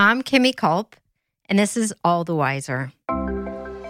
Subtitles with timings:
[0.00, 0.96] I'm Kimmy Culp,
[1.50, 2.90] and this is All the Wiser.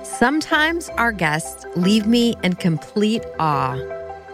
[0.03, 3.79] Sometimes our guests leave me in complete awe,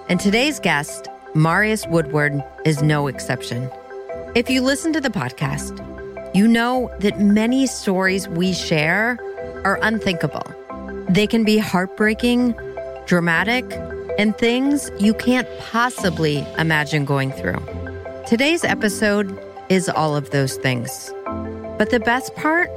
[0.09, 3.70] and today's guest, Marius Woodward, is no exception.
[4.34, 5.77] If you listen to the podcast,
[6.34, 9.18] you know that many stories we share
[9.66, 10.46] are unthinkable.
[11.10, 12.54] They can be heartbreaking,
[13.04, 13.70] dramatic,
[14.18, 17.60] and things you can't possibly imagine going through.
[18.27, 21.12] Today's episode is all of those things.
[21.79, 22.71] But the best part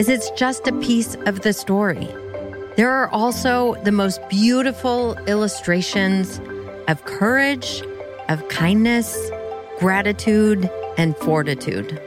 [0.00, 2.08] is it's just a piece of the story.
[2.76, 6.40] There are also the most beautiful illustrations
[6.88, 7.82] of courage,
[8.28, 9.30] of kindness,
[9.78, 12.00] gratitude, and fortitude.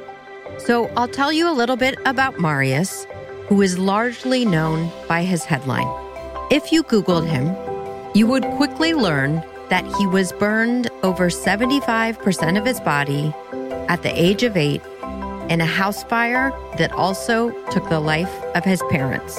[0.58, 3.06] So I'll tell you a little bit about Marius,
[3.48, 5.88] who is largely known by his headline.
[6.52, 7.56] If you Googled him,
[8.14, 13.34] you would quickly learn that he was burned over 75% of his body
[13.88, 14.82] at the age of eight
[15.50, 19.38] in a house fire that also took the life of his parents.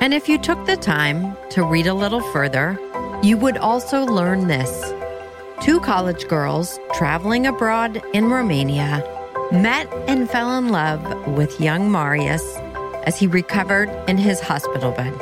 [0.00, 2.78] And if you took the time to read a little further,
[3.22, 4.92] you would also learn this.
[5.62, 9.04] Two college girls traveling abroad in Romania
[9.52, 12.42] met and fell in love with young Marius
[13.04, 15.12] as he recovered in his hospital bed.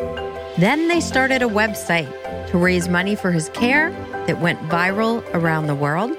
[0.58, 2.10] Then they started a website
[2.50, 3.90] to raise money for his care
[4.26, 6.16] that went viral around the world.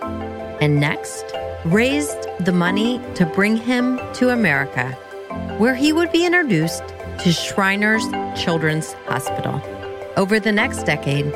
[0.62, 1.24] And next,
[1.66, 4.92] raised the money to bring him to America,
[5.58, 6.84] where he would be introduced
[7.20, 8.04] to Shriners
[8.36, 9.62] Children's Hospital.
[10.18, 11.32] Over the next decade,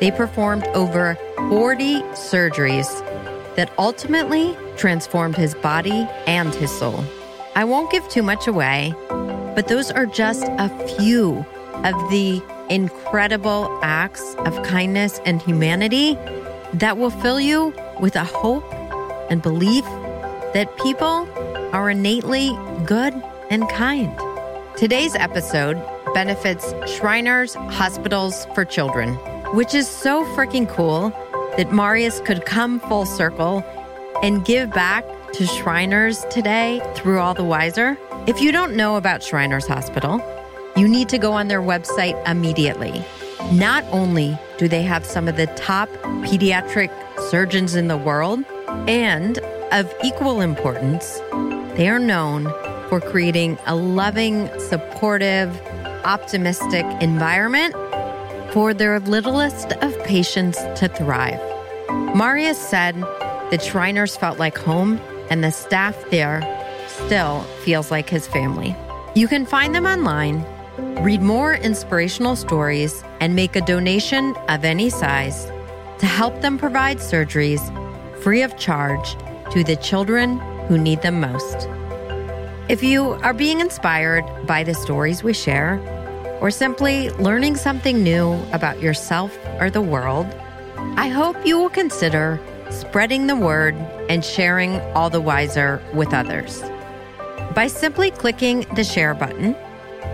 [0.00, 2.88] they performed over 40 surgeries
[3.56, 7.04] that ultimately transformed his body and his soul.
[7.54, 11.44] I won't give too much away, but those are just a few
[11.84, 16.18] of the incredible acts of kindness and humanity
[16.74, 18.64] that will fill you with a hope
[19.30, 19.84] and belief
[20.54, 21.28] that people
[21.72, 23.14] are innately good
[23.50, 24.12] and kind.
[24.76, 25.82] Today's episode
[26.14, 29.14] benefits Shriners Hospitals for Children,
[29.54, 31.10] which is so freaking cool
[31.56, 33.64] that Marius could come full circle
[34.22, 37.98] and give back to Shriners today through All the Wiser.
[38.26, 40.22] If you don't know about Shriners Hospital,
[40.76, 43.04] you need to go on their website immediately.
[43.52, 45.88] Not only do they have some of the top
[46.24, 46.90] pediatric
[47.30, 48.44] surgeons in the world,
[48.88, 49.38] and
[49.72, 51.18] of equal importance,
[51.76, 52.44] they are known
[52.88, 55.60] for creating a loving, supportive,
[56.04, 57.74] optimistic environment
[58.52, 61.40] for their littlest of patients to thrive.
[62.16, 62.94] Marius said
[63.50, 65.00] the Shriners felt like home,
[65.30, 66.40] and the staff there
[66.86, 68.74] still feels like his family.
[69.14, 70.44] You can find them online,
[71.02, 75.46] read more inspirational stories, and make a donation of any size
[75.98, 77.60] to help them provide surgeries
[78.26, 79.14] free of charge
[79.52, 81.68] to the children who need them most.
[82.68, 85.78] If you are being inspired by the stories we share,
[86.40, 90.26] or simply learning something new about yourself or the world,
[90.96, 93.76] I hope you will consider spreading the word
[94.08, 96.64] and sharing all the wiser with others.
[97.54, 99.54] By simply clicking the share button,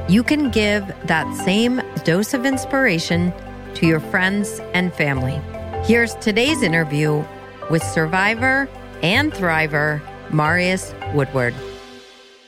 [0.07, 3.33] you can give that same dose of inspiration
[3.77, 5.41] to your friends and family.
[5.87, 7.25] Here's today's interview
[7.73, 8.69] with survivor
[9.03, 11.55] and thriver Marius Woodward.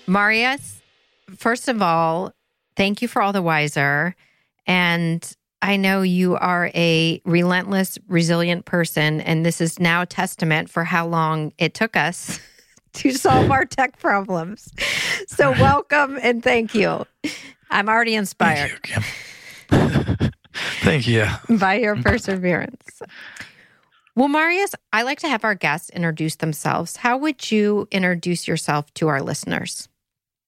[0.07, 0.83] Marius,
[1.35, 2.35] first of all,
[2.77, 4.15] thank you for all the wiser.
[4.67, 5.27] And
[5.63, 10.85] I know you are a relentless, resilient person, and this is now a testament for
[10.85, 12.39] how long it took us
[12.93, 14.75] to solve our tech problems.
[15.27, 17.07] So, welcome and thank you.
[17.71, 18.79] I'm already inspired.
[18.85, 20.31] Thank you,
[20.83, 21.27] thank you.
[21.49, 23.01] By your perseverance.
[24.17, 26.99] Well, Marius, I like to have our guests introduce themselves.
[26.99, 29.89] How would you introduce yourself to our listeners?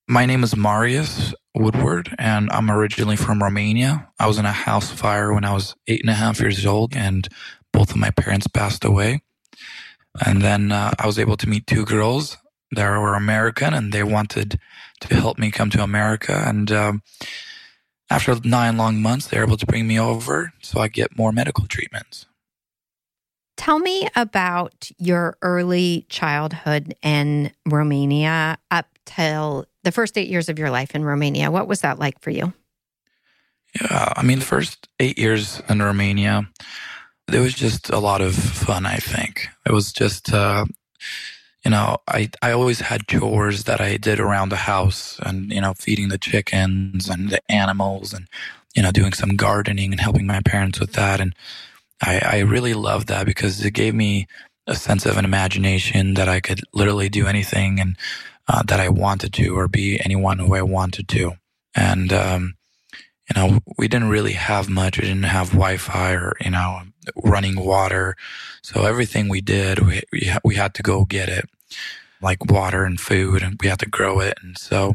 [0.07, 4.09] My name is Marius Woodward, and I'm originally from Romania.
[4.21, 6.95] I was in a house fire when I was eight and a half years old,
[6.95, 7.27] and
[7.73, 9.23] both of my parents passed away.
[10.25, 12.37] And then uh, I was able to meet two girls
[12.71, 14.61] that were American, and they wanted
[15.01, 16.41] to help me come to America.
[16.47, 17.03] And um,
[18.11, 21.33] after nine long months, they were able to bring me over so I get more
[21.33, 22.27] medical treatments.
[23.57, 30.59] Tell me about your early childhood in Romania up till the first eight years of
[30.59, 31.51] your life in Romania.
[31.51, 32.53] What was that like for you?
[33.81, 36.49] Yeah, I mean, the first eight years in Romania,
[37.33, 39.49] it was just a lot of fun, I think.
[39.67, 40.65] It was just, uh,
[41.65, 45.61] you know, I, I always had chores that I did around the house and, you
[45.61, 48.29] know, feeding the chickens and the animals and,
[48.75, 51.21] you know, doing some gardening and helping my parents with that.
[51.21, 51.35] And
[52.03, 54.27] I, I really loved that because it gave me
[54.67, 57.97] a sense of an imagination that I could literally do anything and
[58.49, 61.33] uh, that I wanted to or be anyone who I wanted to.
[61.75, 62.55] And, um,
[62.93, 64.99] you know, we didn't really have much.
[64.99, 66.83] We didn't have Wi-Fi or, you know,
[67.25, 68.17] running water.
[68.63, 71.49] So everything we did, we, we, we had to go get it,
[72.21, 74.39] like water and food, and we had to grow it.
[74.43, 74.95] And so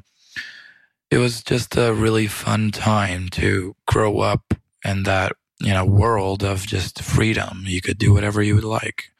[1.09, 4.53] it was just a really fun time to grow up
[4.85, 7.63] in that, you know, world of just freedom.
[7.65, 9.11] You could do whatever you would like.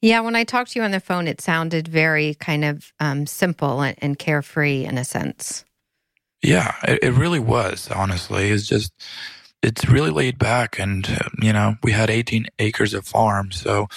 [0.00, 3.26] Yeah, when I talked to you on the phone, it sounded very kind of um,
[3.26, 5.64] simple and, and, carefree in a sense.
[6.42, 8.50] Yeah, it, it, really was, honestly.
[8.50, 8.92] It's just,
[9.62, 10.78] it's really laid back.
[10.78, 13.50] And, uh, you know, we had 18 acres of farm.
[13.50, 13.88] So,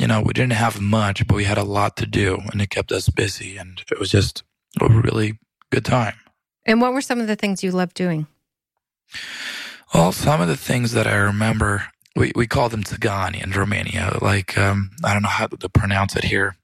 [0.00, 2.70] you know, we didn't have much, but we had a lot to do and it
[2.70, 3.56] kept us busy.
[3.56, 4.42] And it was just
[4.80, 5.38] a really
[5.70, 6.16] good time.
[6.64, 8.26] And what were some of the things you loved doing?
[9.94, 11.84] Well, some of the things that I remember
[12.16, 14.18] we, we call them Tzigani in Romania.
[14.20, 16.56] Like, um, I don't know how to pronounce it here,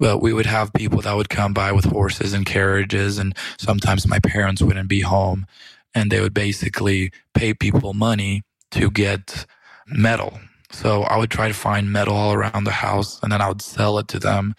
[0.00, 3.18] but we would have people that would come by with horses and carriages.
[3.18, 5.46] And sometimes my parents wouldn't be home
[5.94, 9.46] and they would basically pay people money to get
[9.86, 10.40] metal.
[10.70, 13.62] So I would try to find metal all around the house and then I would
[13.62, 14.54] sell it to them.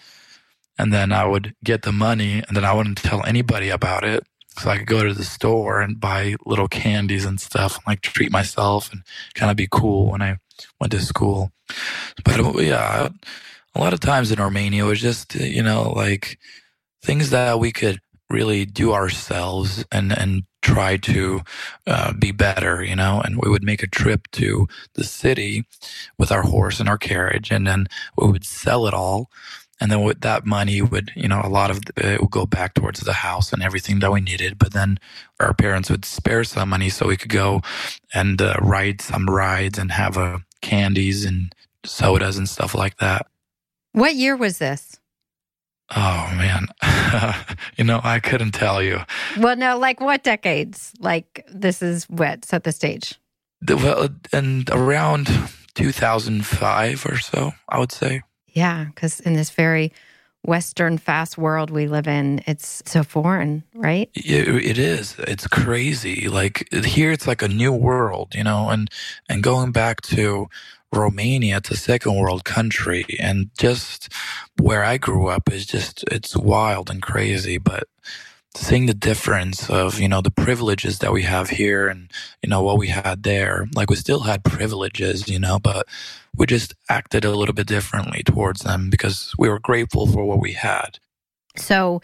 [0.77, 4.23] And then I would get the money and then I wouldn't tell anybody about it
[4.57, 8.01] so I could go to the store and buy little candies and stuff and like
[8.01, 9.03] treat myself and
[9.35, 10.37] kind of be cool when I
[10.79, 11.51] went to school.
[12.25, 13.09] But uh, yeah,
[13.75, 16.39] a lot of times in Romania, it was just, you know, like
[17.01, 17.99] things that we could
[18.29, 21.41] really do ourselves and, and try to
[21.87, 25.65] uh, be better, you know, and we would make a trip to the city
[26.17, 27.87] with our horse and our carriage and then
[28.17, 29.29] we would sell it all
[29.79, 32.73] and then with that money would you know a lot of it would go back
[32.73, 34.57] towards the house and everything that we needed.
[34.57, 34.99] But then
[35.39, 37.61] our parents would spare some money so we could go
[38.13, 41.53] and uh, ride some rides and have uh, candies and
[41.85, 43.27] sodas and stuff like that.
[43.93, 44.99] What year was this?
[45.95, 46.67] Oh man.
[47.77, 48.99] You know i couldn't tell you.
[49.37, 50.93] Well no like what decades?
[50.99, 53.15] Like this is what set the stage.
[53.67, 55.27] Well and around
[55.75, 58.21] 2005 or so i would say
[58.53, 59.91] yeah, because in this very
[60.43, 64.09] Western fast world we live in, it's so foreign, right?
[64.57, 65.15] it is.
[65.19, 66.27] It's crazy.
[66.29, 68.89] Like here, it's like a new world, you know, and,
[69.27, 70.47] and going back to
[70.93, 73.05] Romania, it's a second world country.
[73.19, 74.11] And just
[74.59, 77.57] where I grew up is just, it's wild and crazy.
[77.57, 77.83] But
[78.55, 82.11] seeing the difference of, you know, the privileges that we have here and,
[82.41, 83.67] you know, what we had there.
[83.75, 85.87] Like we still had privileges, you know, but
[86.35, 90.39] we just acted a little bit differently towards them because we were grateful for what
[90.39, 90.99] we had.
[91.57, 92.01] So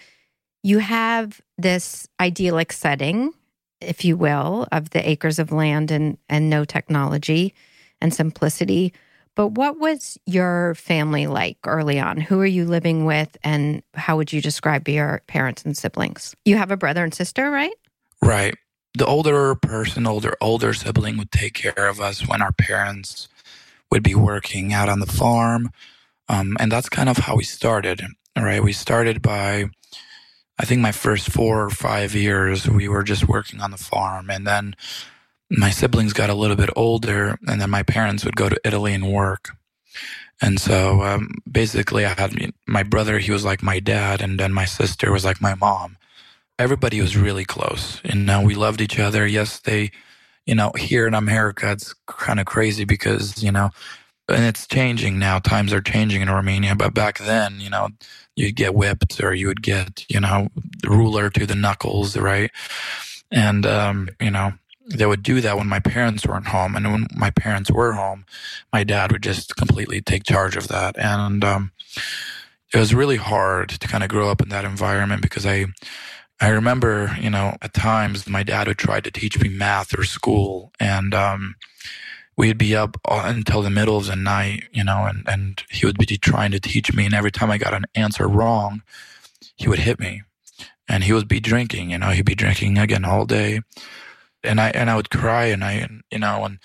[0.62, 3.34] you have this idyllic setting,
[3.82, 7.54] if you will, of the acres of land and, and no technology
[8.02, 8.94] and simplicity.
[9.36, 12.18] But what was your family like early on?
[12.18, 16.36] Who are you living with, and how would you describe your parents and siblings?
[16.46, 17.74] You have a brother and sister, right?
[18.22, 18.56] Right.
[18.98, 23.28] The older person, older older sibling would take care of us when our parents
[23.92, 25.72] would be working out on the farm,
[26.30, 28.02] um, and that's kind of how we started.
[28.38, 28.64] Right.
[28.64, 29.66] We started by,
[30.58, 34.30] I think, my first four or five years, we were just working on the farm,
[34.30, 34.76] and then
[35.58, 38.94] my siblings got a little bit older, and then my parents would go to Italy
[38.94, 39.52] and work.
[40.42, 42.34] And so um, basically, I had
[42.68, 45.98] my brother, he was like my dad, and then my sister was like my mom.
[46.60, 48.02] Everybody was really close.
[48.04, 49.26] And now we loved each other.
[49.26, 49.92] Yes, they,
[50.46, 53.72] you know, here in America, it's kind of crazy because, you know,
[54.28, 55.40] and it's changing now.
[55.40, 56.76] Times are changing in Romania.
[56.76, 57.90] But back then, you know,
[58.36, 60.50] you'd get whipped or you would get, you know,
[60.86, 62.52] ruler to the knuckles, right?
[63.32, 64.54] And, um, you know,
[64.88, 66.76] they would do that when my parents weren't home.
[66.76, 68.26] And when my parents were home,
[68.72, 70.98] my dad would just completely take charge of that.
[70.98, 71.72] And um,
[72.74, 75.66] it was really hard to kind of grow up in that environment because I,
[76.40, 80.04] I remember, you know, at times my dad would try to teach me math or
[80.04, 81.56] school, and um,
[82.36, 85.98] we'd be up until the middle of the night, you know, and, and he would
[85.98, 87.06] be trying to teach me.
[87.06, 88.84] And every time I got an answer wrong,
[89.56, 90.24] he would hit me.
[90.88, 93.62] And he would be drinking, you know, he'd be drinking again all day
[94.46, 96.60] and I and I would cry and I you know and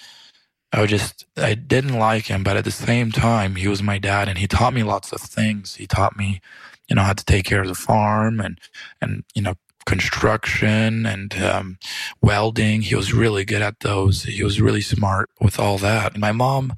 [0.72, 3.98] I would just I didn't like him, but at the same time he was my
[3.98, 5.74] dad and he taught me lots of things.
[5.76, 6.40] He taught me,
[6.88, 8.60] you know, had to take care of the farm and,
[9.00, 9.54] and, you know,
[9.86, 11.78] construction and um,
[12.22, 12.82] welding.
[12.82, 14.24] He was really good at those.
[14.24, 16.12] He was really smart with all that.
[16.12, 16.74] And my mom,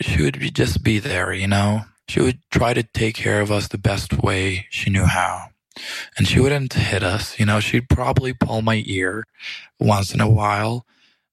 [0.00, 1.82] she would be, just be there, you know.
[2.08, 5.50] She would try to take care of us the best way she knew how.
[6.16, 7.60] And she wouldn't hit us, you know.
[7.60, 9.24] She'd probably pull my ear
[9.78, 10.86] once in a while,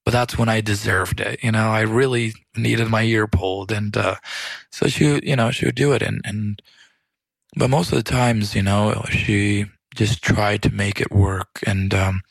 [0.04, 1.42] but that's when I deserved it.
[1.42, 4.16] You know, I really needed my ear pulled, and uh,
[4.70, 6.60] so she, you know, she would do it, and and
[7.56, 11.94] but most of the times, you know, she just tried to make it work, and
[11.94, 12.22] um,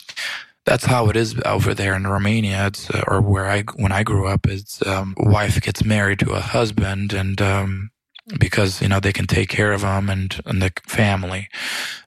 [0.66, 2.68] that's how it is over there in Romania.
[2.68, 6.32] It's uh, or where I when I grew up, it's um, wife gets married to
[6.32, 7.92] a husband, and um,
[8.40, 11.50] because you know they can take care of them and and the family,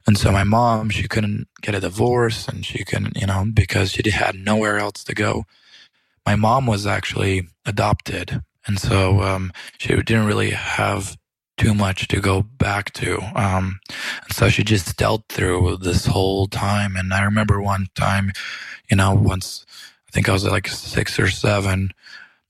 [0.06, 3.92] and so my mom she couldn't get a divorce, and she couldn't you know because
[3.92, 5.44] she had nowhere else to go.
[6.24, 11.16] My mom was actually adopted, and so um, she didn't really have
[11.56, 13.18] too much to go back to.
[13.34, 13.80] Um,
[14.24, 16.96] and so she just dealt through this whole time.
[16.96, 18.32] And I remember one time,
[18.90, 19.64] you know, once
[20.08, 21.90] I think I was like six or seven,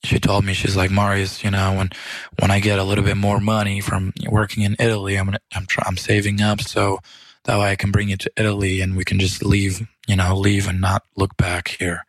[0.06, 1.90] she told me, she's like, Marius, you know, when,
[2.38, 5.66] when I get a little bit more money from working in Italy, I'm, gonna, I'm,
[5.84, 6.60] I'm saving up.
[6.60, 7.00] So
[7.44, 10.36] that way I can bring you to Italy and we can just leave, you know,
[10.36, 12.04] leave and not look back here.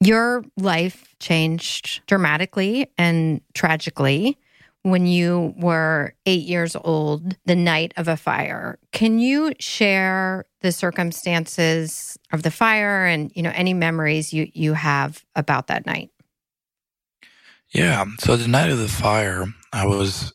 [0.00, 4.38] Your life changed dramatically and tragically
[4.82, 8.78] when you were eight years old, the night of a fire.
[8.92, 14.72] Can you share the circumstances of the fire and you know any memories you you
[14.72, 16.10] have about that night?
[17.72, 18.04] Yeah.
[18.18, 20.32] So the night of the fire, I was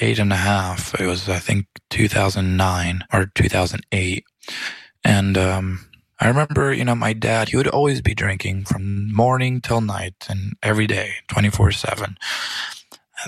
[0.00, 0.98] eight and a half.
[1.00, 4.24] It was I think 2009 or 2008,
[5.04, 5.86] and um,
[6.20, 10.26] I remember, you know, my dad, he would always be drinking from morning till night
[10.28, 12.16] and every day, 24 7.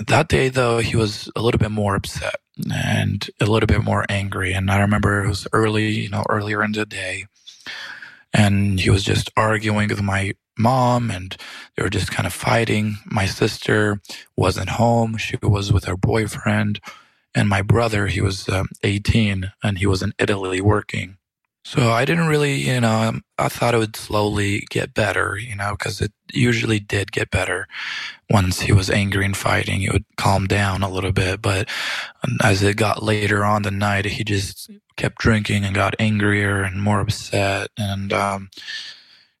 [0.07, 2.35] That day, though, he was a little bit more upset
[2.71, 4.53] and a little bit more angry.
[4.53, 7.25] And I remember it was early, you know, earlier in the day.
[8.33, 11.35] And he was just arguing with my mom and
[11.75, 12.97] they were just kind of fighting.
[13.05, 14.01] My sister
[14.35, 15.17] wasn't home.
[15.17, 16.79] She was with her boyfriend.
[17.35, 21.17] And my brother, he was um, 18 and he was in Italy working.
[21.67, 25.71] So I didn't really, you know, I thought it would slowly get better, you know,
[25.71, 27.67] because it usually did get better.
[28.29, 31.41] Once he was angry and fighting, he would calm down a little bit.
[31.41, 31.67] But
[32.41, 36.81] as it got later on the night, he just kept drinking and got angrier and
[36.81, 37.67] more upset.
[37.77, 38.49] And, um,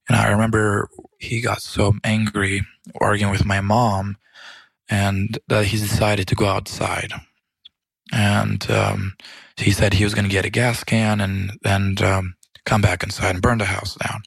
[0.09, 2.61] and I remember he got so angry
[2.99, 4.17] arguing with my mom
[4.89, 7.11] and that he decided to go outside.
[8.11, 9.17] And, um,
[9.57, 13.03] he said he was going to get a gas can and and um, come back
[13.03, 14.21] inside and burn the house down.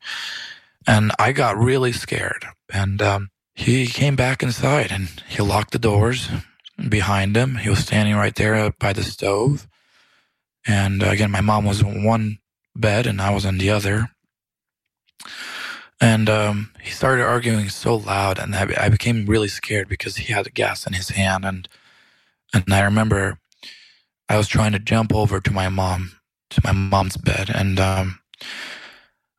[0.87, 2.45] And I got really scared.
[2.73, 6.29] And um, he came back inside and he locked the doors
[6.89, 7.57] behind him.
[7.57, 9.69] He was standing right there by the stove.
[10.67, 12.39] And uh, again, my mom was in one
[12.75, 14.09] bed and I was on the other.
[16.01, 20.33] And um, he started arguing so loud, and I, I became really scared because he
[20.33, 21.45] had gas in his hand.
[21.45, 21.69] And
[22.55, 23.39] and I remember
[24.29, 26.13] I was trying to jump over to my mom,
[26.51, 28.21] to my mom's bed, and um,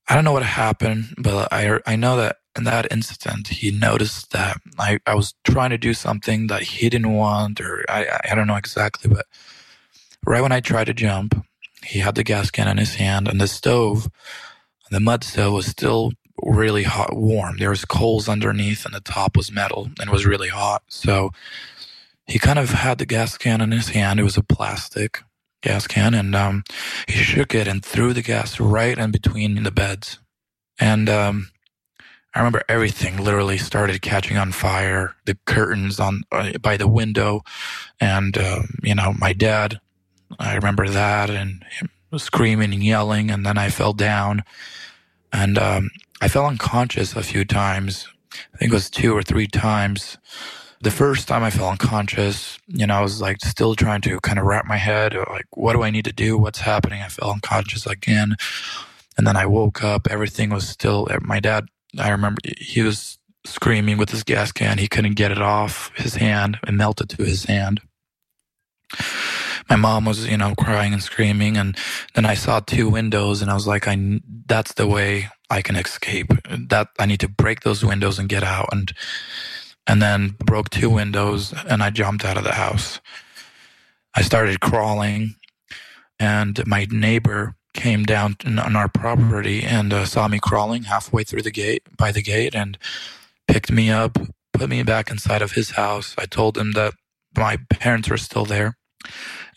[0.08, 4.32] I don't know what happened, but I I know that in that instant he noticed
[4.32, 8.36] that I, I was trying to do something that he didn't want, or I I
[8.36, 9.25] don't know exactly, but
[10.25, 11.46] right when I tried to jump,
[11.86, 14.10] he had the gas can in his hand, and the stove,
[14.91, 16.12] the mud stove, was still
[16.42, 17.58] really hot, warm.
[17.58, 20.84] There was coals underneath, and the top was metal, and it was really hot.
[20.88, 21.32] So
[22.28, 24.20] he kind of had the gas can in his hand.
[24.20, 25.22] It was a plastic
[25.62, 26.64] gas can, and um,
[27.08, 30.20] he shook it and threw the gas right in between the beds.
[30.80, 31.52] And um,
[32.34, 35.16] I remember everything literally started catching on fire.
[35.26, 37.42] The curtains on uh, by the window,
[38.00, 39.80] and uh, you know my dad.
[40.40, 44.44] I remember that and him screaming and yelling, and then I fell down,
[45.34, 48.08] and um, I fell unconscious a few times.
[48.54, 50.18] I think it was two or three times
[50.82, 54.40] the first time I fell unconscious, you know, I was like still trying to kind
[54.40, 56.38] of wrap my head, uh, like, what do I need to do?
[56.38, 57.01] What's happening?
[57.01, 58.36] I fell unconscious again.
[59.18, 60.08] And then I woke up.
[60.10, 61.68] Everything was still, eh, my dad,
[62.00, 64.80] I remember he was screaming with his gas can.
[64.80, 66.58] He couldn't get it off his hand.
[66.68, 67.82] It melted to his hand.
[69.70, 71.58] My mom was, you know, crying and screaming.
[71.58, 71.78] And
[72.16, 75.75] then I saw two windows and I was like, I, that's the way I can
[75.75, 76.31] escape.
[76.50, 78.70] That I need to break those windows and get out.
[78.72, 78.91] And,
[79.86, 83.01] and then broke two windows and I jumped out of the house.
[84.15, 85.36] I started crawling
[86.20, 91.41] and my neighbor came down on our property and uh, saw me crawling halfway through
[91.41, 92.77] the gate by the gate and
[93.48, 94.17] picked me up,
[94.53, 96.15] put me back inside of his house.
[96.17, 96.93] I told him that
[97.36, 98.77] my parents were still there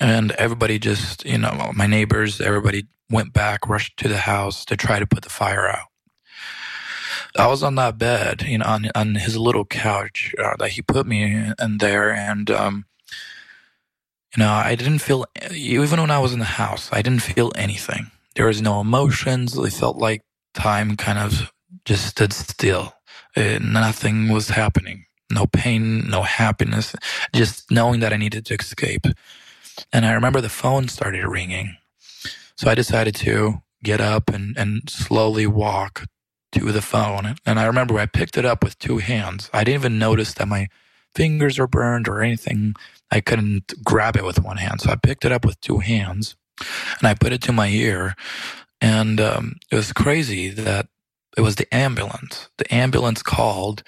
[0.00, 4.76] And everybody just, you know, my neighbors, everybody went back, rushed to the house to
[4.76, 5.88] try to put the fire out.
[7.36, 10.82] I was on that bed, you know, on, on his little couch uh, that he
[10.82, 12.12] put me in there.
[12.12, 12.84] And, um,
[14.36, 17.52] you know, I didn't feel, even when I was in the house, I didn't feel
[17.54, 18.10] anything.
[18.34, 19.56] There was no emotions.
[19.56, 20.22] It felt like
[20.54, 21.52] time kind of
[21.84, 22.94] just stood still.
[23.36, 25.06] Uh, nothing was happening.
[25.30, 26.94] No pain, no happiness,
[27.34, 29.06] just knowing that I needed to escape.
[29.92, 31.76] And I remember the phone started ringing.
[32.56, 36.06] So I decided to get up and, and slowly walk
[36.52, 37.36] to the phone.
[37.44, 39.50] And I remember I picked it up with two hands.
[39.52, 40.68] I didn't even notice that my
[41.14, 42.74] fingers were burned or anything.
[43.10, 44.80] I couldn't grab it with one hand.
[44.80, 46.36] So I picked it up with two hands
[46.98, 48.14] and I put it to my ear.
[48.80, 50.88] And um, it was crazy that
[51.36, 52.48] it was the ambulance.
[52.58, 53.82] The ambulance called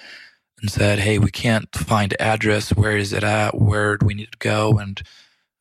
[0.67, 2.71] and said, Hey, we can't find address.
[2.71, 3.57] Where is it at?
[3.57, 4.79] Where do we need to go?
[4.79, 5.01] And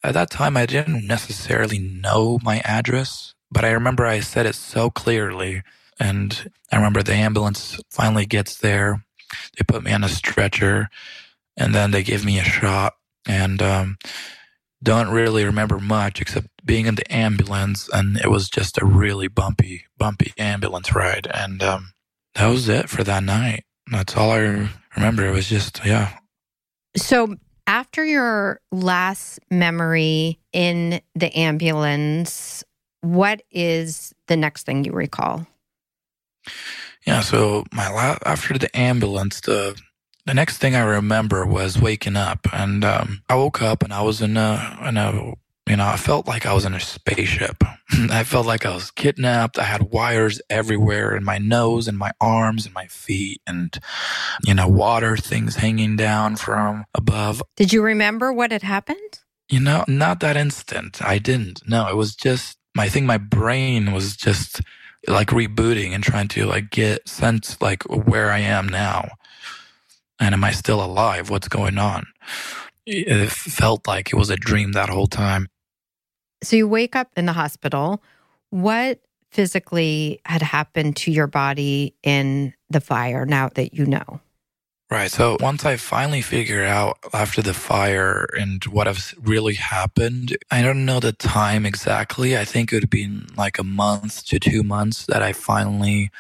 [0.03, 4.55] at that time, I didn't necessarily know my address, but I remember I said it
[4.55, 5.61] so clearly.
[5.99, 9.05] And I remember the ambulance finally gets there.
[9.55, 10.89] They put me on a stretcher
[11.55, 12.93] and then they give me a shot.
[13.27, 13.97] And um,
[14.81, 17.89] don't really remember much except being in the ambulance.
[17.93, 21.27] And it was just a really bumpy, bumpy ambulance ride.
[21.31, 21.93] And um,
[22.33, 23.64] that was it for that night.
[23.91, 25.25] That's all I remember.
[25.27, 26.17] It was just, yeah.
[26.97, 27.35] So
[27.67, 32.63] after your last memory in the ambulance,
[33.01, 35.45] what is the next thing you recall?
[37.05, 39.79] Yeah, so my la- after the ambulance, the
[40.25, 44.01] the next thing I remember was waking up, and um, I woke up and I
[44.01, 45.33] was in a in a
[45.67, 47.63] you know, I felt like I was in a spaceship.
[48.11, 49.57] I felt like I was kidnapped.
[49.57, 53.77] I had wires everywhere in my nose and my arms and my feet and,
[54.43, 57.41] you know, water things hanging down from above.
[57.55, 59.19] Did you remember what had happened?
[59.49, 61.01] You know, not that instant.
[61.01, 61.67] I didn't.
[61.67, 64.61] No, it was just, I think my brain was just
[65.07, 69.09] like rebooting and trying to like get sense like where I am now.
[70.19, 71.29] And am I still alive?
[71.29, 72.05] What's going on?
[72.85, 75.47] It felt like it was a dream that whole time.
[76.45, 78.01] So you wake up in the hospital.
[78.51, 78.99] What
[79.31, 84.21] physically had happened to your body in the fire now that you know?
[84.91, 85.09] Right.
[85.09, 90.61] So once I finally figured out after the fire and what has really happened, I
[90.61, 92.37] don't know the time exactly.
[92.37, 96.11] I think it would be like a month to two months that I finally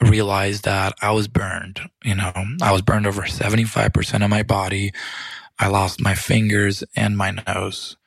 [0.00, 1.80] realized that I was burned.
[2.02, 4.92] You know, I was burned over 75% of my body.
[5.58, 7.97] I lost my fingers and my nose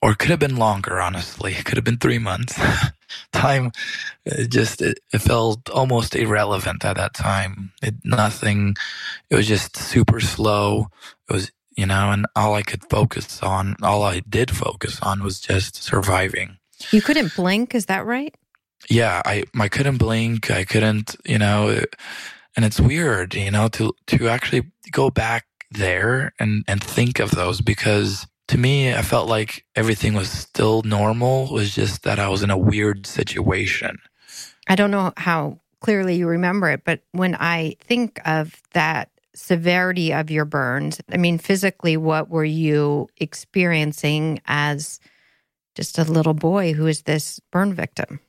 [0.00, 1.52] or it could have been longer, honestly.
[1.52, 2.58] It could have been three months.
[3.32, 3.70] time
[4.26, 7.72] it just it, it, felt almost irrelevant at that time.
[7.82, 8.76] It nothing.
[9.30, 10.88] It was just super slow.
[11.28, 15.22] It was you know, and all I could focus on, all I did focus on,
[15.22, 16.58] was just surviving.
[16.90, 18.34] You couldn't blink, is that right?
[18.90, 20.50] Yeah, I I couldn't blink.
[20.50, 21.80] I couldn't, you know,
[22.56, 27.30] and it's weird, you know, to to actually go back there and and think of
[27.30, 31.46] those because to me, I felt like everything was still normal.
[31.46, 33.98] It was just that I was in a weird situation.
[34.68, 40.12] I don't know how clearly you remember it, but when I think of that severity
[40.12, 44.98] of your burns, I mean, physically, what were you experiencing as
[45.74, 48.20] just a little boy who is this burn victim?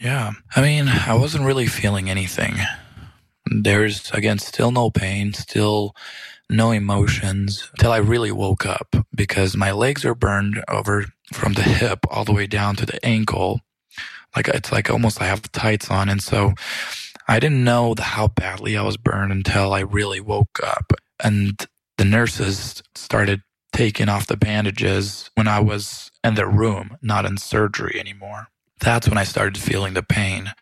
[0.00, 0.32] Yeah.
[0.54, 2.54] I mean, I wasn't really feeling anything.
[3.46, 5.94] There's, again, still no pain, still
[6.50, 11.62] no emotions till I really woke up because my legs are burned over from the
[11.62, 13.60] hip all the way down to the ankle.
[14.34, 16.08] Like it's like almost I have tights on.
[16.08, 16.54] And so
[17.26, 20.92] I didn't know how badly I was burned until I really woke up.
[21.22, 21.66] And
[21.98, 27.36] the nurses started taking off the bandages when I was in the room, not in
[27.36, 28.48] surgery anymore.
[28.80, 30.52] That's when I started feeling the pain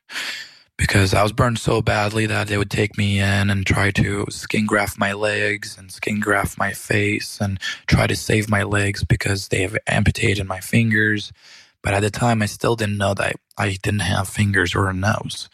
[0.78, 4.26] because I was burned so badly that they would take me in and try to
[4.28, 9.02] skin graft my legs and skin graft my face and try to save my legs
[9.02, 11.32] because they have amputated my fingers.
[11.82, 14.92] But at the time, I still didn't know that I didn't have fingers or a
[14.92, 15.48] nose.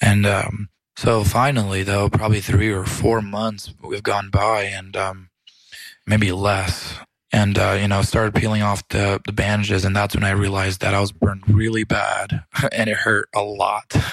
[0.00, 5.30] And um, so finally, though, probably three or four months we've gone by and um,
[6.06, 6.98] maybe less
[7.32, 10.80] and uh, you know started peeling off the, the bandages and that's when i realized
[10.80, 13.94] that i was burned really bad and it hurt a lot.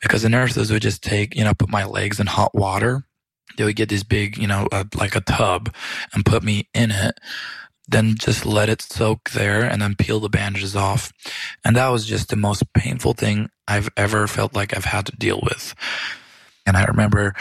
[0.00, 3.02] Because the nurses would just take you know put my legs in hot water.
[3.56, 5.74] They would get this big you know uh, like a tub
[6.14, 7.18] and put me in it
[7.88, 11.10] then just let it soak there and then peel the bandages off.
[11.64, 15.16] And that was just the most painful thing i've ever felt like i've had to
[15.16, 15.74] deal with.
[16.66, 17.34] And i remember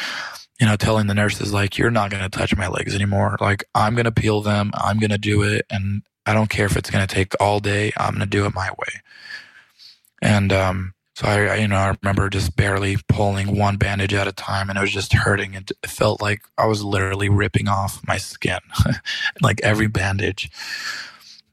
[0.60, 3.38] you know, telling the nurses, like, you're not going to touch my legs anymore.
[3.39, 4.72] Like, I'm going to peel them.
[4.74, 5.65] I'm going to do it.
[5.70, 7.91] And I don't care if it's going to take all day.
[7.98, 9.02] I'm going to do it my way.
[10.22, 14.32] And, um, so I, you know, I remember just barely pulling one bandage at a
[14.32, 15.56] time and it was just hurting.
[15.56, 18.60] It felt like I was literally ripping off my skin,
[19.41, 20.52] like every bandage.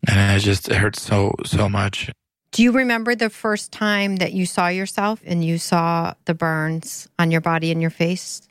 [0.07, 2.11] And it just, it hurt so, so much.
[2.53, 7.09] Do you remember the first time that you saw yourself and you saw the burns
[7.19, 8.43] on your body and your face?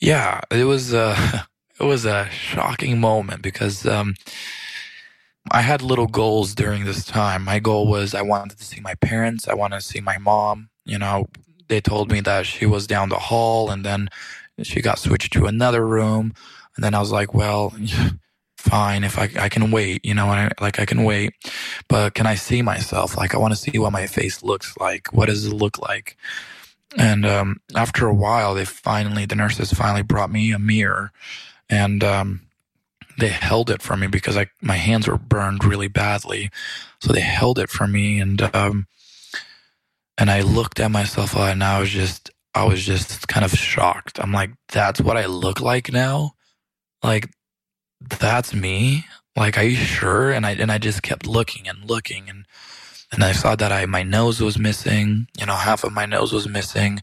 [0.00, 1.46] Yeah, it was a,
[1.80, 4.14] it was a shocking moment because, um,
[5.50, 7.44] I had little goals during this time.
[7.44, 9.48] My goal was I wanted to see my parents.
[9.48, 10.70] I wanted to see my mom.
[10.84, 11.28] You know,
[11.68, 14.08] they told me that she was down the hall and then
[14.62, 16.34] she got switched to another room.
[16.76, 17.74] And then I was like, well,
[18.58, 19.04] fine.
[19.04, 21.32] If I, I can wait, you know, I, like I can wait,
[21.88, 23.16] but can I see myself?
[23.16, 25.12] Like I want to see what my face looks like.
[25.12, 26.16] What does it look like?
[26.96, 31.12] And, um, after a while, they finally, the nurses finally brought me a mirror
[31.68, 32.48] and, um,
[33.18, 36.50] they held it for me because I my hands were burned really badly,
[37.00, 38.86] so they held it for me, and um,
[40.16, 44.20] and I looked at myself and I was just I was just kind of shocked.
[44.20, 46.32] I'm like, that's what I look like now,
[47.02, 47.28] like
[48.00, 49.04] that's me.
[49.36, 50.30] Like, are you sure?
[50.30, 52.37] And I and I just kept looking and looking and
[53.12, 55.28] and I saw that I my nose was missing.
[55.38, 57.00] You know, half of my nose was missing.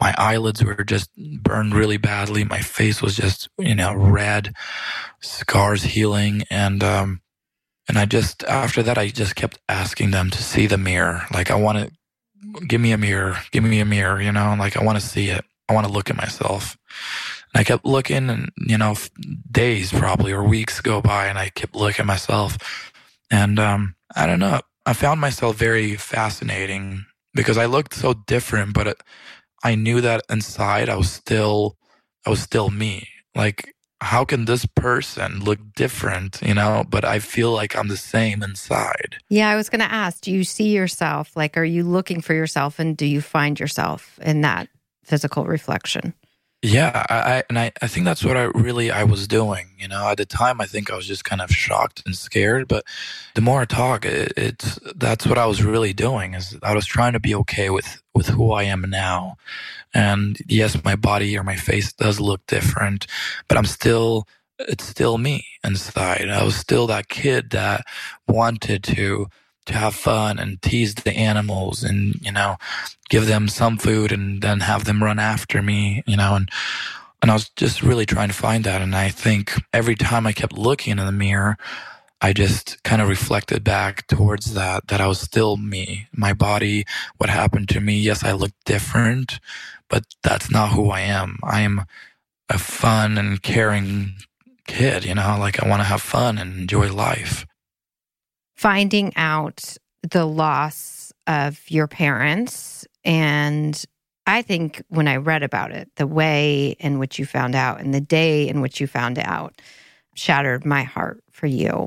[0.00, 2.44] My eyelids were just burned really badly.
[2.44, 4.54] My face was just you know red,
[5.20, 7.20] scars healing, and um,
[7.88, 11.24] and I just after that I just kept asking them to see the mirror.
[11.32, 14.20] Like I want to give me a mirror, give me a mirror.
[14.22, 15.44] You know, like I want to see it.
[15.68, 16.78] I want to look at myself.
[17.52, 18.94] And I kept looking, and you know,
[19.50, 22.92] days probably or weeks go by, and I kept looking at myself,
[23.28, 28.72] and um, I don't know I found myself very fascinating because I looked so different,
[28.72, 29.02] but it,
[29.62, 31.76] I knew that inside I was still,
[32.24, 33.06] I was still me.
[33.34, 37.98] Like, how can this person look different, you know, but I feel like I'm the
[37.98, 39.18] same inside?
[39.28, 41.36] Yeah, I was going to ask, do you see yourself?
[41.36, 44.70] Like, are you looking for yourself and do you find yourself in that
[45.04, 46.14] physical reflection?
[46.60, 49.68] Yeah, I, and I, I think that's what I really I was doing.
[49.78, 52.66] You know, at the time, I think I was just kind of shocked and scared.
[52.66, 52.84] But
[53.36, 56.34] the more I talk, it, it's that's what I was really doing.
[56.34, 59.36] Is I was trying to be okay with with who I am now.
[59.94, 63.06] And yes, my body or my face does look different,
[63.46, 64.26] but I'm still
[64.58, 66.28] it's still me inside.
[66.28, 67.84] I was still that kid that
[68.26, 69.28] wanted to
[69.68, 72.56] to have fun and tease the animals and, you know,
[73.08, 76.50] give them some food and then have them run after me, you know, and,
[77.22, 78.82] and I was just really trying to find that.
[78.82, 81.56] And I think every time I kept looking in the mirror,
[82.20, 86.84] I just kind of reflected back towards that, that I was still me, my body,
[87.18, 87.98] what happened to me.
[87.98, 89.38] Yes, I look different,
[89.88, 91.38] but that's not who I am.
[91.44, 91.84] I am
[92.48, 94.14] a fun and caring
[94.66, 97.46] kid, you know, like I want to have fun and enjoy life
[98.58, 102.84] finding out the loss of your parents.
[103.04, 103.80] And
[104.26, 107.94] I think when I read about it, the way in which you found out and
[107.94, 109.62] the day in which you found out
[110.14, 111.86] shattered my heart for you.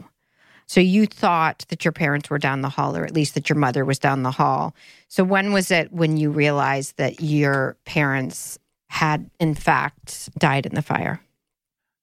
[0.66, 3.58] So you thought that your parents were down the hall, or at least that your
[3.58, 4.74] mother was down the hall.
[5.10, 8.58] So when was it when you realized that your parents
[8.90, 11.22] had, in fact, died in the fire?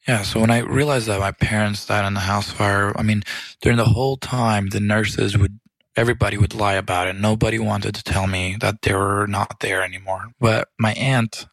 [0.09, 3.25] Yeah, so when I realized that my parents died in the house fire, I mean,
[3.61, 5.61] during the whole time, the nurses would,
[5.97, 7.17] everybody would lie about it.
[7.17, 10.29] Nobody wanted to tell me that they were not there anymore.
[10.41, 11.47] But my aunt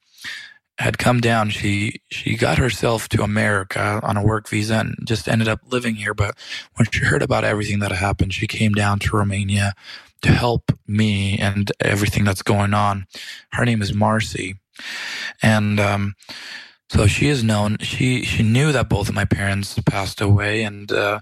[0.78, 1.50] had come down.
[1.50, 5.96] She, she got herself to America on a work visa and just ended up living
[5.96, 6.14] here.
[6.14, 6.38] But
[6.76, 9.74] when she heard about everything that happened, she came down to Romania
[10.22, 13.06] to help me and everything that's going on.
[13.52, 14.56] Her name is Marcy.
[15.42, 16.16] And, um,
[16.96, 17.78] so she is known.
[17.82, 21.20] She she knew that both of my parents passed away, and uh,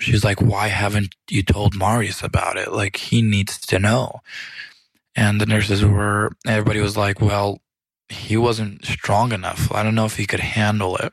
[0.00, 2.72] she's like, "Why haven't you told Marius about it?
[2.72, 4.20] Like he needs to know."
[5.14, 6.32] And the nurses were.
[6.46, 7.60] Everybody was like, "Well,
[8.08, 9.70] he wasn't strong enough.
[9.72, 11.12] I don't know if he could handle it."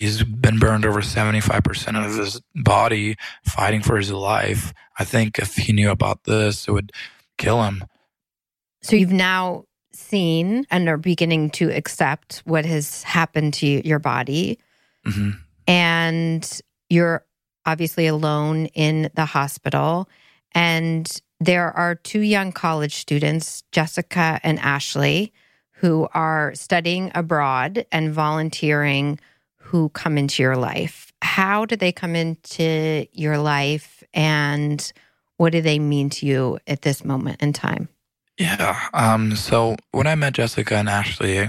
[0.00, 4.72] He's been burned over 75% of his body fighting for his life.
[4.98, 6.90] I think if he knew about this, it would
[7.36, 7.84] kill him.
[8.82, 14.58] So you've now seen and are beginning to accept what has happened to your body.
[15.06, 15.30] Mm-hmm.
[15.66, 17.24] And you're
[17.66, 20.08] obviously alone in the hospital.
[20.52, 25.32] And there are two young college students, Jessica and Ashley,
[25.72, 29.18] who are studying abroad and volunteering
[29.56, 31.12] who come into your life.
[31.22, 34.92] How do they come into your life and
[35.36, 37.88] what do they mean to you at this moment in time?
[38.40, 38.88] Yeah.
[38.94, 41.40] Um, so when I met Jessica and Ashley,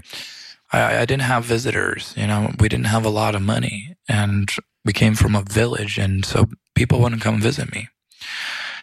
[0.73, 2.13] I, I didn't have visitors.
[2.17, 4.49] You know, we didn't have a lot of money, and
[4.83, 7.87] we came from a village, and so people wouldn't come visit me.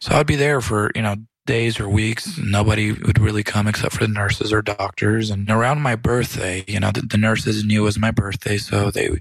[0.00, 2.38] So I'd be there for you know days or weeks.
[2.38, 5.28] Nobody would really come except for the nurses or doctors.
[5.28, 8.90] And around my birthday, you know, the, the nurses knew it was my birthday, so
[8.90, 9.20] they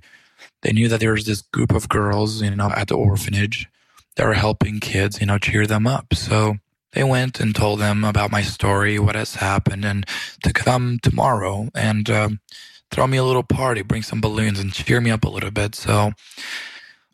[0.62, 3.68] they knew that there was this group of girls, you know, at the orphanage
[4.16, 6.14] that were helping kids, you know, cheer them up.
[6.14, 6.56] So
[6.98, 10.04] they went and told them about my story, what has happened, and
[10.42, 12.40] to come tomorrow and um,
[12.90, 15.76] throw me a little party, bring some balloons, and cheer me up a little bit.
[15.76, 16.14] So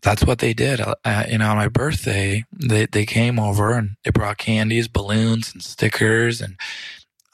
[0.02, 0.80] that's what they did.
[0.80, 4.88] Uh, uh, you know, on my birthday, they, they came over and they brought candies,
[4.88, 6.40] balloons, and stickers.
[6.40, 6.56] And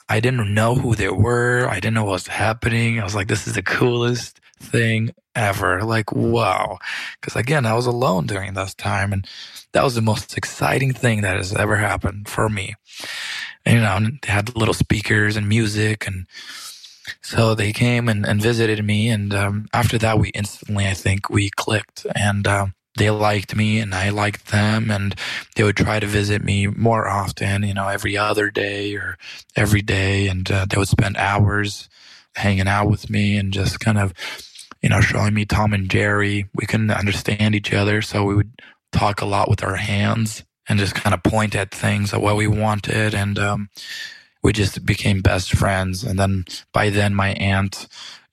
[0.09, 1.67] I didn't know who they were.
[1.69, 2.99] I didn't know what was happening.
[2.99, 5.83] I was like, this is the coolest thing ever.
[5.83, 6.79] Like, wow.
[7.21, 9.13] Because again, I was alone during this time.
[9.13, 9.27] And
[9.73, 12.75] that was the most exciting thing that has ever happened for me.
[13.65, 16.25] And, you know, they had little speakers and music and
[17.21, 19.10] so they came and, and visited me.
[19.10, 22.05] And um, after that, we instantly, I think, we clicked.
[22.15, 24.91] And um, they liked me and I liked them.
[24.91, 25.15] And
[25.55, 29.17] they would try to visit me more often, you know, every other day or
[29.55, 30.27] every day.
[30.27, 31.89] And uh, they would spend hours
[32.36, 34.13] hanging out with me and just kind of,
[34.82, 36.47] you know, showing me Tom and Jerry.
[36.55, 38.01] We couldn't understand each other.
[38.01, 38.51] So we would
[38.91, 42.36] talk a lot with our hands and just kind of point at things at what
[42.36, 43.13] we wanted.
[43.13, 43.69] And, um,
[44.41, 46.04] we just became best friends.
[46.04, 47.88] And then by then, my aunt,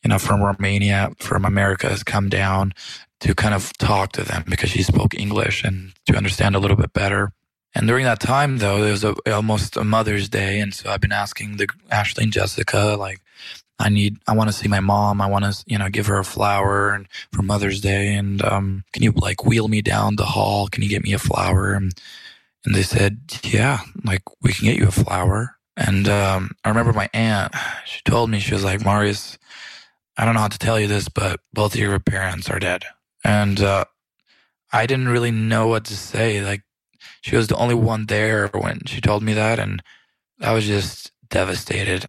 [0.04, 2.72] you know, from Romania, from America, has come down
[3.20, 6.76] to kind of talk to them because she spoke English and to understand a little
[6.76, 7.32] bit better.
[7.74, 11.00] And during that time, though, it was a, almost a Mother's Day, and so I've
[11.00, 13.20] been asking the Ashley and Jessica, like,
[13.78, 15.20] I need, I want to see my mom.
[15.20, 18.14] I want to, you know, give her a flower and for Mother's Day.
[18.14, 20.68] And um, can you like wheel me down the hall?
[20.68, 21.74] Can you get me a flower?
[21.74, 21.92] And,
[22.64, 25.56] and they said, yeah, like we can get you a flower.
[25.76, 29.36] And um, I remember my aunt, she told me, she was like, Marius,
[30.16, 32.84] I don't know how to tell you this, but both of your parents are dead.
[33.22, 33.84] And uh,
[34.72, 36.40] I didn't really know what to say.
[36.40, 36.62] Like,
[37.20, 39.58] she was the only one there when she told me that.
[39.58, 39.82] And
[40.40, 42.06] I was just devastated.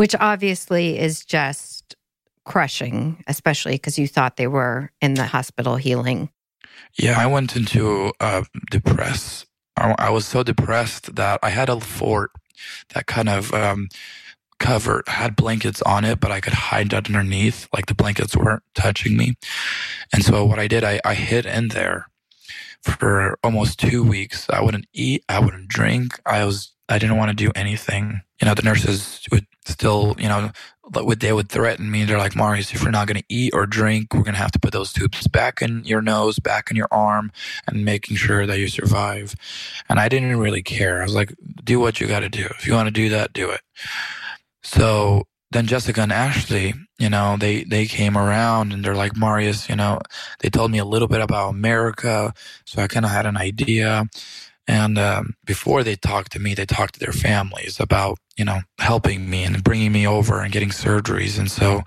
[0.00, 1.94] Which obviously is just
[2.46, 6.30] crushing, especially because you thought they were in the hospital healing.
[6.98, 9.44] Yeah, I went into uh, depressed.
[9.76, 12.30] I was so depressed that I had a fort
[12.94, 13.90] that kind of um,
[14.58, 19.18] cover had blankets on it, but I could hide underneath, like the blankets weren't touching
[19.18, 19.34] me.
[20.14, 22.06] And so what I did, I, I hid in there
[22.80, 24.46] for almost two weeks.
[24.48, 26.18] I wouldn't eat, I wouldn't drink.
[26.24, 28.22] I was, I didn't want to do anything.
[28.40, 30.50] You know, the nurses would still, you know,
[30.92, 32.04] would they would threaten me.
[32.04, 34.52] They're like, Marius, if you're not going to eat or drink, we're going to have
[34.52, 37.30] to put those tubes back in your nose, back in your arm,
[37.66, 39.34] and making sure that you survive.
[39.88, 41.00] And I didn't really care.
[41.00, 42.46] I was like, do what you got to do.
[42.58, 43.60] If you want to do that, do it.
[44.62, 49.68] So then Jessica and Ashley, you know, they, they came around and they're like, Marius,
[49.68, 50.00] you know,
[50.40, 52.32] they told me a little bit about America.
[52.66, 54.04] So I kind of had an idea.
[54.66, 58.60] And um, before they talked to me, they talked to their families about, you know,
[58.78, 61.38] helping me and bringing me over and getting surgeries.
[61.38, 61.82] And so,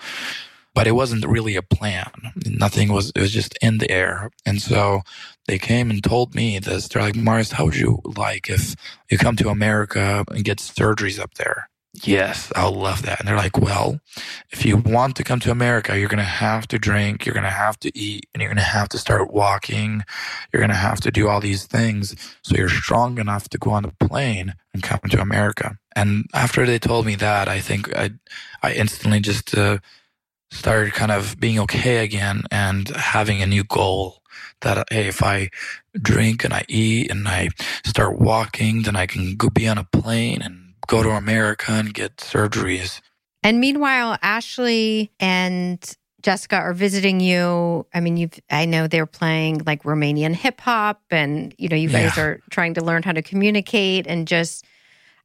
[0.73, 2.11] but it wasn't really a plan.
[2.45, 4.31] Nothing was, it was just in the air.
[4.45, 5.01] And so
[5.47, 6.87] they came and told me this.
[6.87, 8.75] They're like, Marius, how would you like if
[9.09, 11.69] you come to America and get surgeries up there?
[12.01, 13.19] Yes, I'll love that.
[13.19, 13.99] And they're like, well,
[14.49, 17.43] if you want to come to America, you're going to have to drink, you're going
[17.43, 20.03] to have to eat, and you're going to have to start walking.
[20.51, 22.15] You're going to have to do all these things.
[22.41, 25.77] So you're strong enough to go on a plane and come to America.
[25.95, 28.09] And after they told me that, I think I,
[28.63, 29.77] I instantly just uh,
[30.49, 34.23] started kind of being okay again and having a new goal
[34.61, 35.51] that, hey, if I
[36.01, 37.49] drink and I eat and I
[37.85, 41.93] start walking, then I can go be on a plane and go to America and
[41.93, 43.01] get surgeries.
[43.43, 45.79] And meanwhile, Ashley and
[46.21, 47.85] Jessica are visiting you.
[47.93, 51.89] I mean, you've I know they're playing like Romanian hip hop and you know, you
[51.89, 52.23] guys yeah.
[52.23, 54.65] are trying to learn how to communicate and just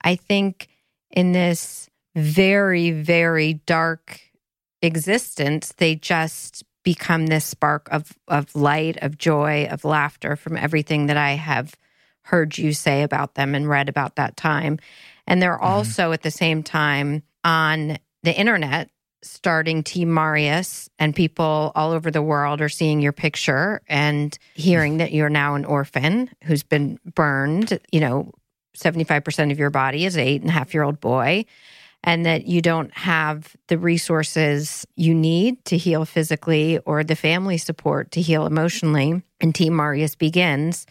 [0.03, 0.69] I think
[1.11, 4.21] in this very very dark
[4.83, 11.07] existence, they just become this spark of of light, of joy, of laughter from everything
[11.07, 11.77] that I have
[12.23, 14.79] heard you say about them and read about that time.
[15.29, 15.65] And they're mm-hmm.
[15.65, 18.91] also at the same time on the internet
[19.23, 24.99] starting Team Marius, and people all over the world are seeing your picture and hearing
[24.99, 27.79] that you're now an orphan who's been burned.
[27.93, 28.33] You know,
[28.77, 31.45] 75% of your body is an eight and a half year old boy,
[32.05, 37.59] and that you don't have the resources you need to heal physically or the family
[37.59, 39.23] support to heal emotionally.
[39.41, 40.87] And Team Marius begins.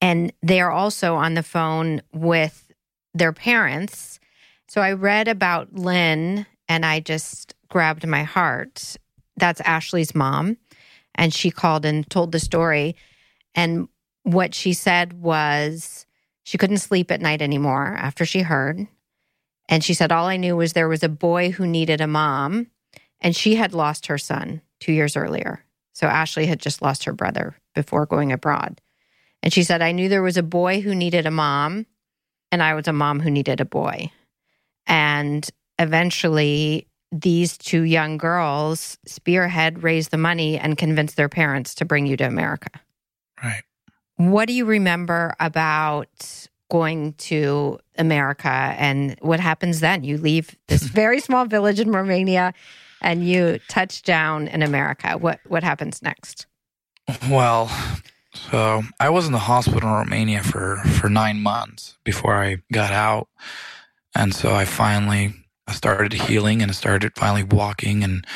[0.00, 2.69] And they are also on the phone with
[3.14, 4.20] their parents.
[4.68, 8.96] So I read about Lynn and I just grabbed my heart.
[9.36, 10.56] That's Ashley's mom.
[11.14, 12.96] And she called and told the story.
[13.54, 13.88] And
[14.22, 16.06] what she said was
[16.44, 18.86] she couldn't sleep at night anymore after she heard.
[19.68, 22.68] And she said, All I knew was there was a boy who needed a mom.
[23.20, 25.64] And she had lost her son two years earlier.
[25.92, 28.80] So Ashley had just lost her brother before going abroad.
[29.42, 31.86] And she said, I knew there was a boy who needed a mom,
[32.52, 34.10] and I was a mom who needed a boy.
[34.86, 41.84] And eventually, these two young girls, Spearhead, raised the money and convinced their parents to
[41.84, 42.70] bring you to America.
[43.42, 43.62] Right.
[44.16, 50.04] What do you remember about going to America and what happens then?
[50.04, 52.52] You leave this very small village in Romania
[53.00, 55.16] and you touch down in America.
[55.16, 56.46] What what happens next?
[57.28, 57.70] Well,
[58.34, 62.92] so I was in the hospital in Romania for for nine months before I got
[62.92, 63.28] out,
[64.14, 65.34] and so I finally
[65.72, 68.26] started healing and started finally walking and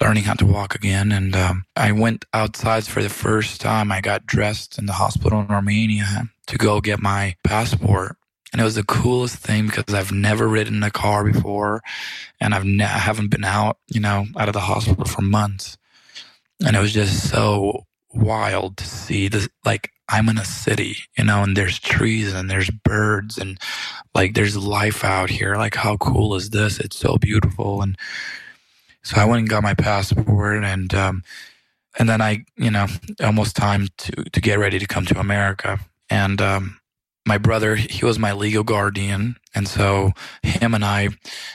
[0.00, 1.12] learning how to walk again.
[1.12, 3.92] And um, I went outside for the first time.
[3.92, 8.16] I got dressed in the hospital in Romania to go get my passport.
[8.52, 11.80] And it was the coolest thing because I've never ridden a car before
[12.38, 15.78] and I've ne- I haven't been out, you know, out of the hospital for months.
[16.64, 21.24] And it was just so wild to see this, like, I'm in a city, you
[21.24, 23.58] know, and there's trees and there's birds and
[24.14, 25.56] like there's life out here.
[25.56, 26.78] Like, how cool is this?
[26.78, 27.80] It's so beautiful.
[27.80, 27.96] And
[29.02, 31.22] so I went and got my passport and, um,
[31.98, 32.86] and then I, you know,
[33.22, 35.78] almost time to, to get ready to come to America.
[36.10, 36.78] And, um,
[37.24, 39.36] my brother, he was my legal guardian.
[39.54, 41.10] And so him and I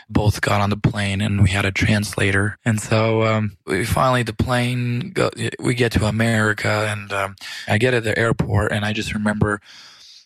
[0.10, 2.58] both got on the plane and we had a translator.
[2.63, 7.36] And so, um, we finally, the plane, go, we get to America and, um,
[7.67, 9.60] I get at the airport and I just remember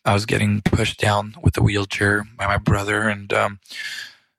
[0.05, 3.59] I was getting pushed down with the wheelchair by my brother and, um,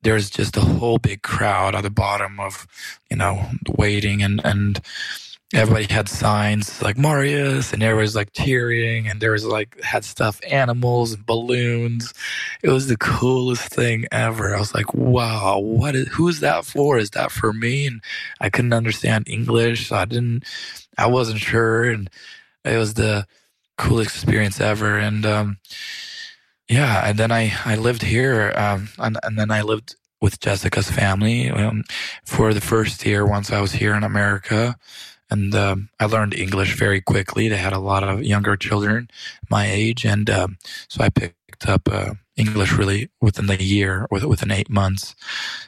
[0.02, 2.66] there's just a whole big crowd at the bottom of,
[3.08, 4.80] you know, waiting and, and
[5.52, 10.04] everybody had signs like Marius and everybody was like cheering and there was like had
[10.04, 12.14] stuffed animals and balloons.
[12.62, 14.54] It was the coolest thing ever.
[14.54, 16.96] I was like, wow, what is, who's that for?
[16.98, 17.86] Is that for me?
[17.86, 18.02] And
[18.40, 19.88] I couldn't understand English.
[19.88, 20.44] So I didn't,
[20.96, 21.84] I wasn't sure.
[21.84, 22.08] And
[22.64, 23.26] it was the
[23.76, 24.96] coolest experience ever.
[24.96, 25.58] And, um,
[26.68, 30.90] yeah, and then I, I lived here, um, and, and then I lived with Jessica's
[30.90, 31.84] family um,
[32.24, 34.76] for the first year once I was here in America
[35.32, 37.48] and um, I learned English very quickly.
[37.48, 39.08] They had a lot of younger children
[39.48, 44.50] my age, and um, so I picked up uh, English really within the year, within
[44.50, 45.14] eight months.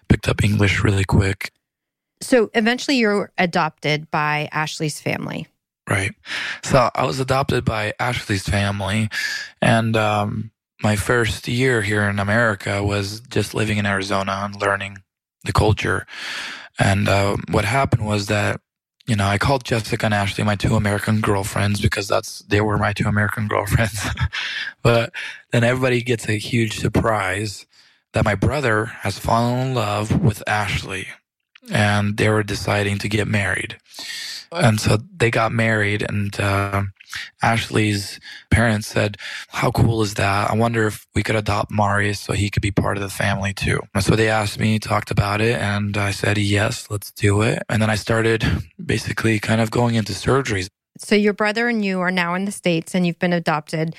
[0.09, 1.50] Picked up English really quick.
[2.20, 5.48] So eventually, you're adopted by Ashley's family.
[5.88, 6.12] Right.
[6.62, 9.09] So I was adopted by Ashley's family,
[9.62, 10.50] and um,
[10.83, 14.98] my first year here in America was just living in Arizona and learning
[15.44, 16.07] the culture.
[16.79, 18.61] And uh, what happened was that
[19.07, 22.79] you know, I called Jessica and Ashley my two American girlfriends because that's they were
[22.79, 24.07] my two American girlfriends.
[24.83, 25.12] but
[25.53, 27.67] then everybody gets a huge surprise
[28.12, 31.09] that my brother has fallen in love with Ashley
[31.71, 33.77] and they were deciding to get married.
[34.55, 36.85] And so they got married and uh,
[37.43, 39.17] Ashley's parents said,
[39.49, 40.51] How cool is that?
[40.51, 43.53] I wonder if we could adopt Marius so he could be part of the family
[43.53, 43.81] too.
[43.95, 47.62] And so they asked me, talked about it, and I said, Yes, let's do it.
[47.69, 48.45] And then I started
[48.85, 50.69] basically kind of going into surgeries.
[50.99, 53.97] So your brother and you are now in the States and you've been adopted,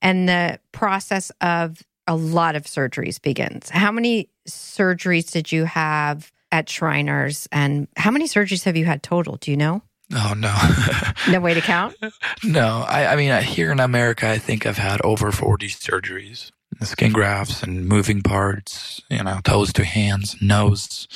[0.00, 3.68] and the process of a lot of surgeries begins.
[3.68, 9.02] How many surgeries did you have at Shriners, and how many surgeries have you had
[9.02, 9.36] total?
[9.36, 9.82] Do you know?
[10.14, 10.56] Oh no.
[11.30, 11.96] no way to count?
[12.44, 12.84] No.
[12.88, 16.50] I, I mean, here in America, I think I've had over 40 surgeries.
[16.82, 21.08] Skin grafts and moving parts, you know, toes to hands, nose,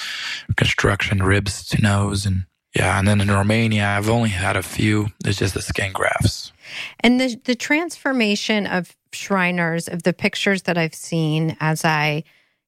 [0.56, 2.26] construction, ribs to nose.
[2.26, 2.98] And yeah.
[2.98, 5.08] And then in Romania, I've only had a few.
[5.24, 6.52] It's just the skin grafts.
[7.00, 12.24] And the, the transformation of Shriners, of the pictures that I've seen as I,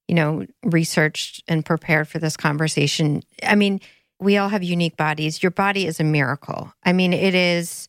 [0.06, 3.22] you know, researched and prepared for this conversation.
[3.42, 3.80] I mean,
[4.24, 5.42] we all have unique bodies.
[5.42, 6.72] Your body is a miracle.
[6.82, 7.86] I mean, it is,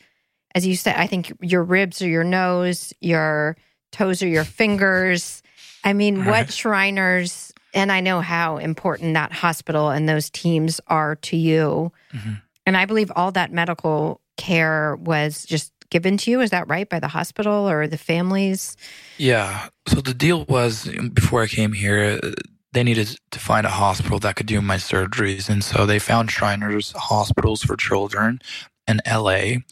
[0.53, 3.57] as you said, I think your ribs are your nose, your
[3.91, 5.41] toes are your fingers.
[5.83, 11.15] I mean, what Shriners, and I know how important that hospital and those teams are
[11.15, 11.91] to you.
[12.13, 12.33] Mm-hmm.
[12.65, 16.41] And I believe all that medical care was just given to you.
[16.41, 16.89] Is that right?
[16.89, 18.75] By the hospital or the families?
[19.17, 19.69] Yeah.
[19.87, 22.19] So the deal was before I came here,
[22.75, 25.47] they needed to find a hospital that could do my surgeries.
[25.47, 28.41] And so they found Shriners Hospitals for Children
[28.85, 29.63] in LA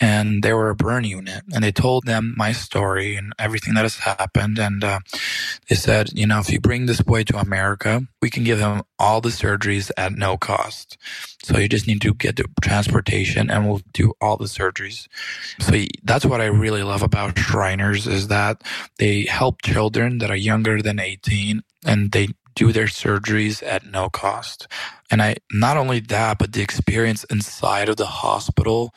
[0.00, 3.82] and they were a burn unit and they told them my story and everything that
[3.82, 4.58] has happened.
[4.58, 4.98] And uh,
[5.68, 8.82] they said, you know, if you bring this boy to America, we can give him
[8.98, 10.98] all the surgeries at no cost.
[11.44, 15.06] So you just need to get the transportation and we'll do all the surgeries.
[15.60, 18.62] So that's what I really love about Shriners is that
[18.98, 22.28] they help children that are younger than 18 and they
[22.58, 24.66] do their surgeries at no cost.
[25.12, 28.92] And I, not only that, but the experience inside of the hospital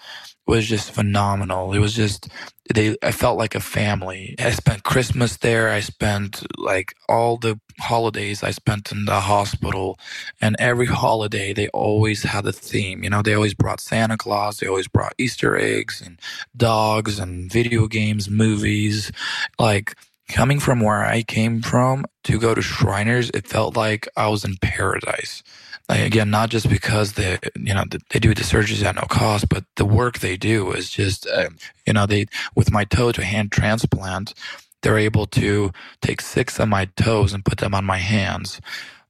[0.48, 1.72] was just phenomenal.
[1.72, 2.28] It was just,
[2.74, 4.34] they, I felt like a family.
[4.40, 5.70] I spent Christmas there.
[5.70, 10.00] I spent like all the holidays I spent in the hospital
[10.42, 13.04] and every holiday they always had a theme.
[13.04, 14.58] You know, they always brought Santa Claus.
[14.58, 16.20] They always brought Easter eggs and
[16.58, 19.12] dogs and video games, movies.
[19.60, 19.96] Like,
[20.32, 24.46] coming from where I came from to go to Shriners, it felt like I was
[24.46, 25.44] in paradise.
[25.90, 29.50] Like again, not just because they, you know, they do the surgeries at no cost,
[29.50, 31.50] but the work they do is just, uh,
[31.86, 34.34] you know, they with my toe to hand transplant,
[34.82, 38.62] they're able to take six of my toes and put them on my hands.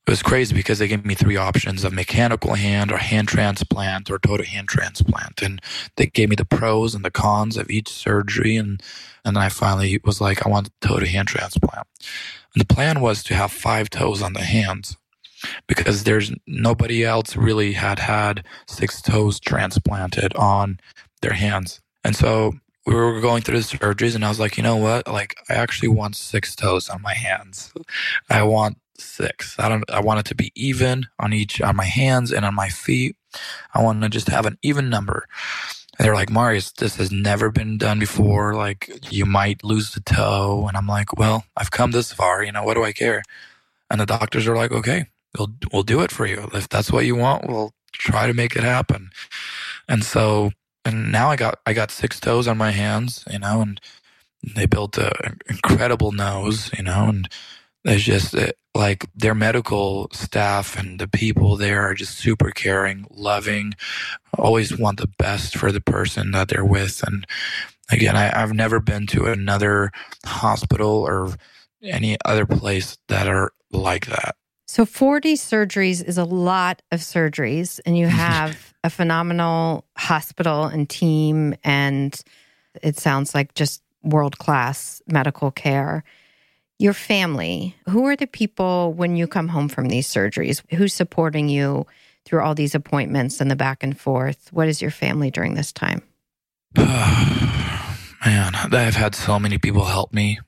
[0.07, 4.09] It was crazy because they gave me three options of mechanical hand or hand transplant
[4.09, 5.43] or toe to hand transplant.
[5.43, 5.61] And
[5.95, 8.55] they gave me the pros and the cons of each surgery.
[8.57, 8.81] And,
[9.23, 11.85] and then I finally was like, I want toe to hand transplant.
[12.55, 14.97] The plan was to have five toes on the hands
[15.67, 20.79] because there's nobody else really had had six toes transplanted on
[21.21, 21.81] their hands.
[22.03, 22.53] And so
[22.85, 25.07] we were going through the surgeries and I was like, you know what?
[25.07, 27.71] Like I actually want six toes on my hands.
[28.29, 29.55] I want six.
[29.57, 32.55] I don't, I want it to be even on each, on my hands and on
[32.55, 33.15] my feet.
[33.73, 35.27] I want to just have an even number.
[36.01, 38.55] They're like, Marius, this has never been done before.
[38.55, 40.65] Like, you might lose the toe.
[40.67, 42.43] And I'm like, well, I've come this far.
[42.43, 43.21] You know, what do I care?
[43.87, 45.05] And the doctors are like, okay,
[45.37, 46.49] we'll, we'll do it for you.
[46.53, 49.11] If that's what you want, we'll try to make it happen.
[49.87, 53.61] And so, and now I got, I got six toes on my hands, you know,
[53.61, 53.79] and
[54.55, 57.29] they built an incredible nose, you know, and
[57.83, 63.05] there's just uh, like their medical staff and the people there are just super caring,
[63.09, 63.73] loving,
[64.37, 67.03] always want the best for the person that they're with.
[67.05, 67.27] And
[67.91, 69.91] again, I, I've never been to another
[70.25, 71.35] hospital or
[71.83, 74.35] any other place that are like that.
[74.67, 80.89] So 40 surgeries is a lot of surgeries, and you have a phenomenal hospital and
[80.89, 82.19] team, and
[82.81, 86.03] it sounds like just world class medical care
[86.81, 90.63] your family, who are the people when you come home from these surgeries?
[90.73, 91.85] Who's supporting you
[92.25, 94.49] through all these appointments and the back and forth?
[94.51, 96.01] What is your family during this time?
[96.75, 100.39] Man, I've had so many people help me.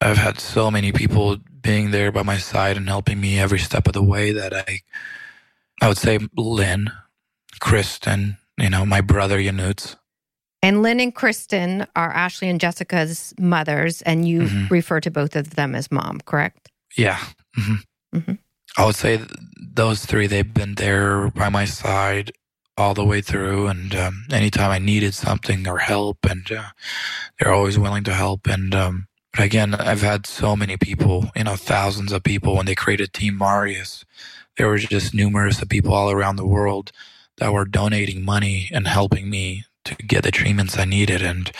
[0.00, 3.86] I've had so many people being there by my side and helping me every step
[3.86, 4.80] of the way that I
[5.80, 6.92] I would say Lynn,
[7.60, 9.96] Kristen, you know, my brother Yanuts.
[10.62, 14.72] And Lynn and Kristen are Ashley and Jessica's mothers, and you mm-hmm.
[14.72, 16.70] refer to both of them as mom, correct?
[16.96, 17.18] Yeah.
[17.58, 18.18] Mm-hmm.
[18.18, 18.32] Mm-hmm.
[18.78, 19.20] I would say
[19.60, 22.32] those three, they've been there by my side
[22.76, 23.66] all the way through.
[23.66, 26.68] And um, anytime I needed something or help, and uh,
[27.38, 28.46] they're always willing to help.
[28.46, 32.66] And um, but again, I've had so many people, you know, thousands of people when
[32.66, 34.04] they created Team Marius.
[34.58, 36.92] There were just numerous of people all around the world
[37.38, 41.50] that were donating money and helping me to get the treatments I needed and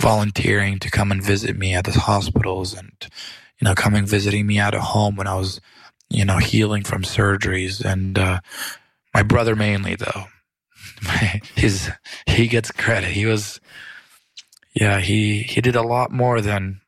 [0.00, 2.92] volunteering to come and visit me at the hospitals and,
[3.60, 5.60] you know, coming visiting me at home when I was,
[6.10, 7.84] you know, healing from surgeries.
[7.84, 8.40] And, uh,
[9.12, 10.24] my brother mainly though,
[11.56, 11.90] he's,
[12.26, 13.10] he gets credit.
[13.10, 13.60] He was,
[14.74, 16.80] yeah, he, he did a lot more than,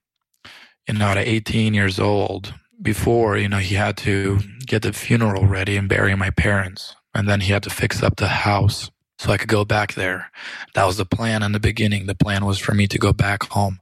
[0.89, 5.47] you know, at 18 years old before, you know, he had to get the funeral
[5.47, 6.95] ready and bury my parents.
[7.15, 10.31] And then he had to fix up the house so I could go back there.
[10.75, 12.07] That was the plan in the beginning.
[12.07, 13.81] The plan was for me to go back home.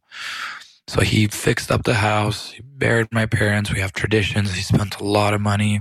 [0.86, 3.72] So he fixed up the house, he buried my parents.
[3.72, 4.52] We have traditions.
[4.52, 5.80] He spent a lot of money.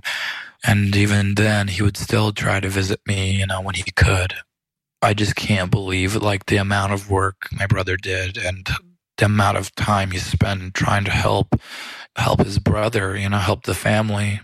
[0.66, 4.34] And even then, he would still try to visit me, you know, when he could.
[5.02, 8.66] I just can't believe like the amount of work my brother did and
[9.18, 11.60] the amount of time he spent trying to help
[12.16, 14.40] help his brother, you know, help the family.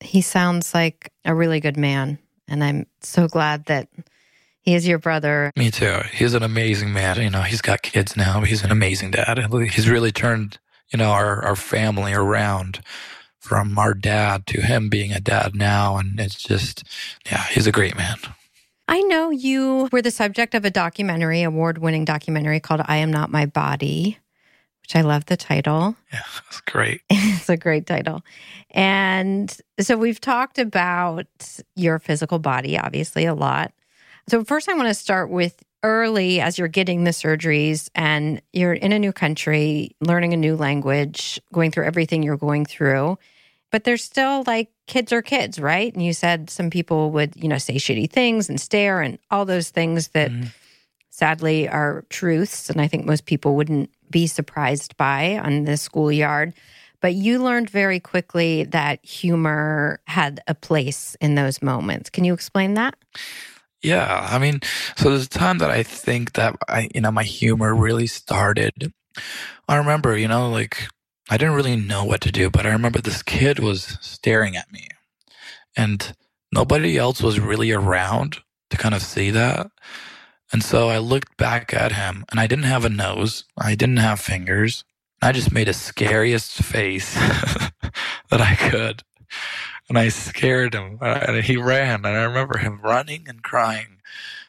[0.00, 2.18] He sounds like a really good man.
[2.50, 3.88] And I'm so glad that
[4.60, 5.52] he is your brother.
[5.56, 6.00] Me too.
[6.12, 7.22] He's an amazing man.
[7.22, 8.42] You know, he's got kids now.
[8.42, 9.38] He's an amazing dad.
[9.70, 10.58] He's really turned,
[10.90, 12.80] you know, our, our family around
[13.38, 15.96] from our dad to him being a dad now.
[15.96, 16.84] And it's just,
[17.26, 18.18] yeah, he's a great man.
[18.86, 23.12] I know you were the subject of a documentary, award winning documentary called I Am
[23.12, 24.18] Not My Body
[24.90, 25.94] which I love the title.
[26.12, 27.02] Yeah, it's great.
[27.08, 28.22] it's a great title.
[28.70, 31.26] And so we've talked about
[31.76, 33.72] your physical body, obviously, a lot.
[34.28, 38.72] So, first, I want to start with early as you're getting the surgeries and you're
[38.72, 43.16] in a new country, learning a new language, going through everything you're going through.
[43.70, 45.94] But there's still like kids are kids, right?
[45.94, 49.44] And you said some people would, you know, say shitty things and stare and all
[49.44, 50.48] those things that mm-hmm.
[51.20, 52.70] Sadly are truths.
[52.70, 56.54] And I think most people wouldn't be surprised by on the schoolyard.
[57.02, 62.08] But you learned very quickly that humor had a place in those moments.
[62.08, 62.94] Can you explain that?
[63.82, 64.60] Yeah, I mean,
[64.96, 68.92] so there's a time that I think that I, you know, my humor really started.
[69.68, 70.88] I remember, you know, like
[71.30, 74.72] I didn't really know what to do, but I remember this kid was staring at
[74.72, 74.88] me
[75.76, 76.14] and
[76.50, 78.38] nobody else was really around
[78.70, 79.66] to kind of see that.
[80.52, 83.44] And so I looked back at him and I didn't have a nose.
[83.56, 84.84] I didn't have fingers.
[85.22, 87.14] I just made a scariest face
[88.30, 89.02] that I could
[89.90, 90.98] and I scared him.
[91.02, 93.98] And he ran, and I remember him running and crying.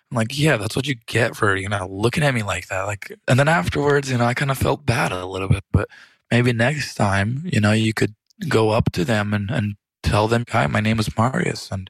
[0.09, 2.83] I'm like, yeah, that's what you get for you know looking at me like that.
[2.83, 5.89] Like, and then afterwards, you know, I kind of felt bad a little bit, but
[6.29, 8.15] maybe next time, you know, you could
[8.47, 11.89] go up to them and and tell them, hi, my name is Marius, and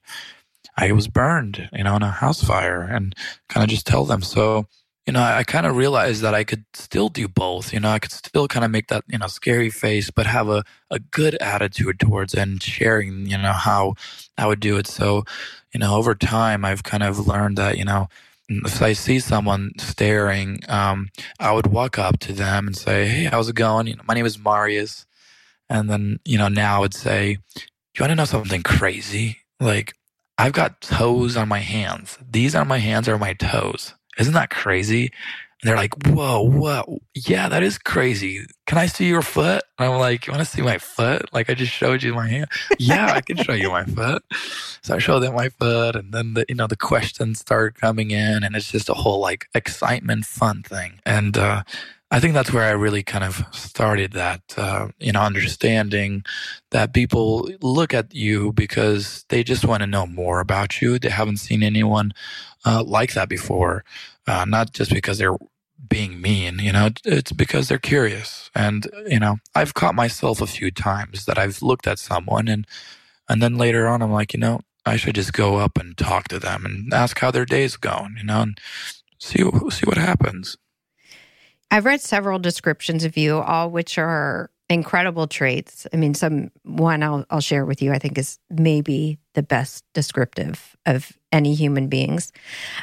[0.82, 3.16] I was burned, you know, in a house fire, and
[3.48, 4.22] kind of just tell them.
[4.22, 4.68] So
[5.08, 7.74] you know, I, kind of realized that I could still do both.
[7.74, 10.48] You know, I could still kind of make that, you know, scary face, but have
[10.48, 13.96] a, a good attitude towards and sharing, you know, how
[14.38, 14.86] I would do it.
[14.86, 15.24] So,
[15.74, 18.10] you know, over time, I've kind of learned that, you know,
[18.48, 21.10] if I see someone staring, um,
[21.40, 23.88] I would walk up to them and say, Hey, how's it going?
[23.88, 25.06] You know, my name is Marius.
[25.70, 27.62] And then, you know, now I would say, Do
[27.98, 29.38] you want to know something crazy?
[29.60, 29.94] Like,
[30.42, 32.18] I've got toes on my hands.
[32.28, 33.94] These are my hands or my toes.
[34.18, 35.12] Isn't that crazy?
[35.62, 36.98] And they're like, whoa, whoa.
[37.14, 38.48] Yeah, that is crazy.
[38.66, 39.62] Can I see your foot?
[39.78, 41.32] And I'm like, you want to see my foot?
[41.32, 42.48] Like I just showed you my hand.
[42.80, 44.24] yeah, I can show you my foot.
[44.82, 48.10] So I show them my foot and then the, you know, the questions start coming
[48.10, 51.02] in and it's just a whole like excitement, fun thing.
[51.06, 51.62] And, uh,
[52.14, 56.24] I think that's where I really kind of started that, uh, you know, understanding
[56.72, 61.00] that people look at you because they just want to know more about you.
[61.00, 62.12] They haven't seen anyone
[62.66, 63.86] uh, like that before,
[64.28, 65.38] uh, not just because they're
[65.88, 68.50] being mean, you know, it's because they're curious.
[68.54, 72.68] And, you know, I've caught myself a few times that I've looked at someone and,
[73.30, 76.28] and then later on, I'm like, you know, I should just go up and talk
[76.28, 78.58] to them and ask how their day's going, you know, and
[79.18, 79.40] see,
[79.70, 80.58] see what happens.
[81.72, 85.88] I've read several descriptions of you, all which are incredible traits.
[85.94, 87.92] I mean, some one I'll I'll share with you.
[87.92, 92.32] I think is maybe the best descriptive of any human beings,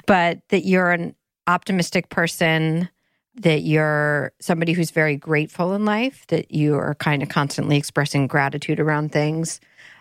[0.06, 1.14] but that you're an
[1.46, 2.88] optimistic person,
[3.36, 8.26] that you're somebody who's very grateful in life, that you are kind of constantly expressing
[8.26, 9.60] gratitude around things.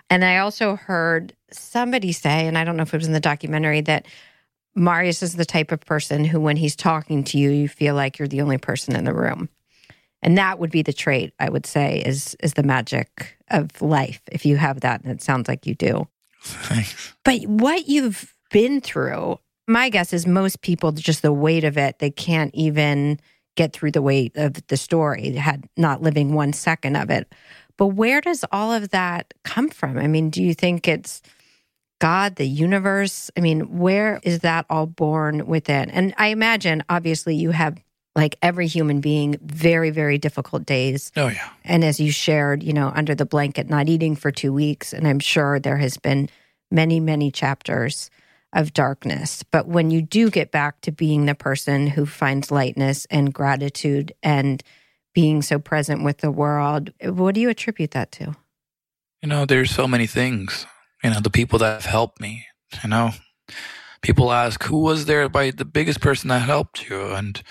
[0.10, 3.20] And I also heard somebody say, and I don't know if it was in the
[3.20, 4.06] documentary, that
[4.78, 8.20] Marius is the type of person who, when he's talking to you, you feel like
[8.20, 9.50] you're the only person in the room.
[10.22, 14.22] And that would be the trait I would say is is the magic of life.
[14.32, 16.08] If you have that, and it sounds like you do.
[16.42, 17.14] Thanks.
[17.24, 22.00] But what you've been through, my guess is most people just the weight of it,
[22.00, 23.20] they can't even
[23.56, 27.32] get through the weight of the story, had not living one second of it.
[27.78, 29.98] But where does all of that come from?
[29.98, 31.22] I mean, do you think it's
[32.00, 33.32] God, the universe?
[33.36, 35.90] I mean, where is that all born within?
[35.90, 37.78] And I imagine, obviously, you have
[38.16, 41.12] like every human being, very, very difficult days.
[41.16, 41.50] Oh, yeah.
[41.64, 44.92] And as you shared, you know, under the blanket, not eating for two weeks.
[44.92, 46.30] And I'm sure there has been
[46.72, 48.10] many, many chapters
[48.54, 49.44] of darkness.
[49.44, 54.14] But when you do get back to being the person who finds lightness and gratitude
[54.24, 54.64] and
[55.14, 58.36] being so present with the world, what do you attribute that to?
[59.22, 60.66] You know, there's so many things
[61.04, 62.48] you know, the people that have helped me,
[62.84, 63.12] you know,
[64.02, 67.14] people ask, who was there by the biggest person that helped you?
[67.14, 67.42] And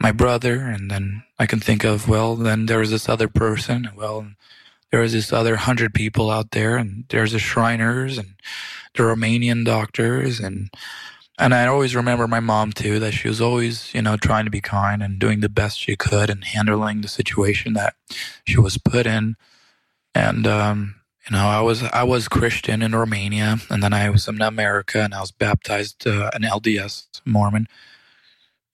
[0.00, 0.60] my brother.
[0.60, 3.90] And then I can think of, well, then there was this other person.
[3.96, 4.28] Well,
[4.90, 8.34] there was this other hundred people out there and there's the Shriners and
[8.94, 10.40] the Romanian doctors.
[10.40, 10.70] And,
[11.38, 14.50] and I always remember my mom too, that she was always, you know, trying to
[14.50, 17.94] be kind and doing the best she could and handling the situation that
[18.46, 19.36] she was put in.
[20.14, 20.95] And, um,
[21.28, 25.00] you know, I was I was Christian in Romania, and then I was in America,
[25.00, 27.66] and I was baptized uh, an LDS Mormon,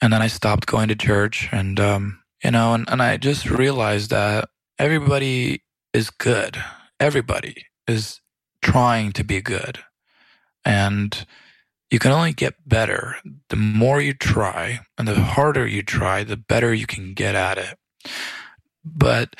[0.02, 3.48] and then I stopped going to church, and um, you know, and, and I just
[3.48, 5.62] realized that everybody
[5.94, 6.62] is good.
[7.00, 8.20] Everybody is
[8.60, 9.78] trying to be good,
[10.62, 11.24] and
[11.90, 13.16] you can only get better.
[13.48, 17.56] The more you try, and the harder you try, the better you can get at
[17.56, 17.78] it.
[18.84, 19.36] But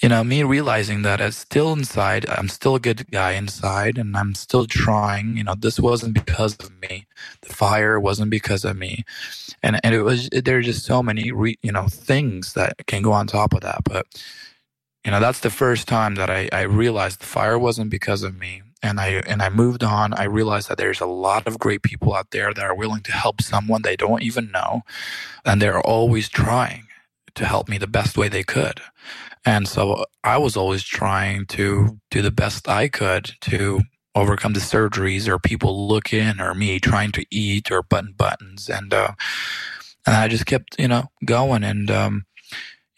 [0.00, 4.16] you know, me realizing that it's still inside, I'm still a good guy inside and
[4.16, 7.06] I'm still trying, you know, this wasn't because of me.
[7.42, 9.04] The fire wasn't because of me.
[9.62, 13.02] And, and it was, there are just so many, re, you know, things that can
[13.02, 13.82] go on top of that.
[13.84, 14.06] But,
[15.04, 18.38] you know, that's the first time that I, I realized the fire wasn't because of
[18.38, 18.62] me.
[18.82, 20.14] And I, and I moved on.
[20.14, 23.12] I realized that there's a lot of great people out there that are willing to
[23.12, 24.80] help someone they don't even know.
[25.44, 26.86] And they're always trying
[27.34, 28.80] to help me the best way they could.
[29.44, 33.80] And so I was always trying to do the best I could to
[34.14, 38.68] overcome the surgeries or people looking or me trying to eat or button buttons.
[38.68, 39.12] And, uh,
[40.06, 41.64] and I just kept, you know, going.
[41.64, 42.26] And, um,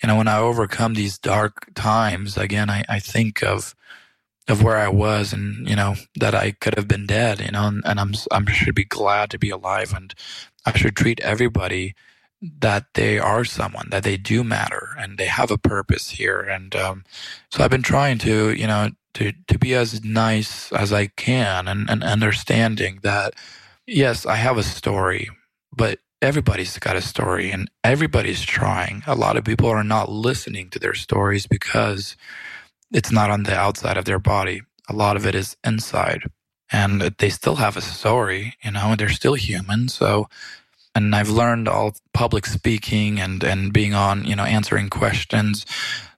[0.03, 3.75] you know, when I overcome these dark times, again, I, I think of,
[4.49, 7.69] of where I was and, you know, that I could have been dead, you know,
[7.69, 10.13] and, and I'm, I should be glad to be alive and
[10.67, 11.95] I should treat everybody
[12.43, 16.41] that they are someone, that they do matter and they have a purpose here.
[16.41, 17.05] And um,
[17.51, 21.69] so I've been trying to, you know, to, to be as nice as I can
[21.69, 23.35] and, and understanding that,
[23.87, 25.31] yes, I have a story,
[25.75, 29.03] but everybody's got a story and everybody's trying.
[29.07, 32.17] A lot of people are not listening to their stories because
[32.93, 34.63] it's not on the outside of their body.
[34.89, 36.25] A lot of it is inside
[36.73, 39.89] and they still have a story, you know, they're still human.
[39.89, 40.29] So
[40.95, 45.67] and I've learned all public speaking and and being on you know answering questions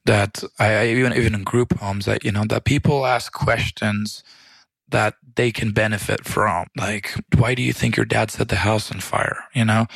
[0.04, 4.22] that I, even even in group homes that you know that people ask questions
[4.88, 6.66] that they can benefit from.
[6.76, 9.44] Like why do you think your dad set the house on fire?
[9.54, 9.86] You know?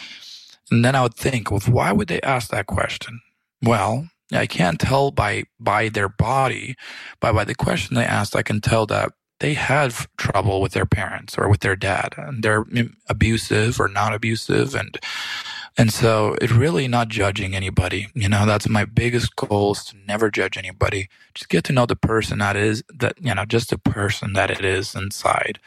[0.70, 3.20] And then I would think well why would they ask that question?
[3.62, 6.76] Well I can't tell by by their body,
[7.20, 10.86] but by the question they asked, I can tell that they have trouble with their
[10.86, 12.64] parents or with their dad and they're
[13.09, 14.99] abusive or not abusive and
[15.76, 18.47] and so it's really not judging anybody you know?
[18.47, 21.09] That's my biggest goal is to never judge anybody.
[21.34, 24.51] Just get to know the person that is that you know just the person that
[24.51, 25.59] it is inside.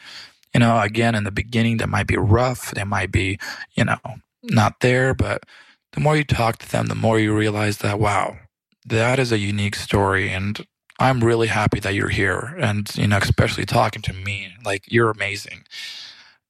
[0.54, 3.38] You know again in the beginning that might be rough they might be
[3.74, 3.98] you know
[4.42, 5.44] not there but
[5.92, 8.36] the more you talk to them the more you realize that wow
[8.84, 10.66] that is a unique story and
[11.02, 14.52] I'm really happy that you're here and, you know, especially talking to me.
[14.64, 15.64] Like, you're amazing.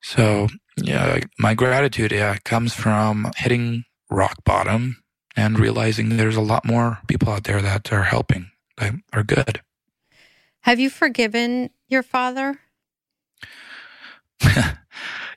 [0.02, 5.02] So, yeah, my gratitude yeah, comes from hitting rock bottom
[5.34, 9.62] and realizing there's a lot more people out there that are helping, that are good.
[10.64, 12.60] Have you forgiven your father?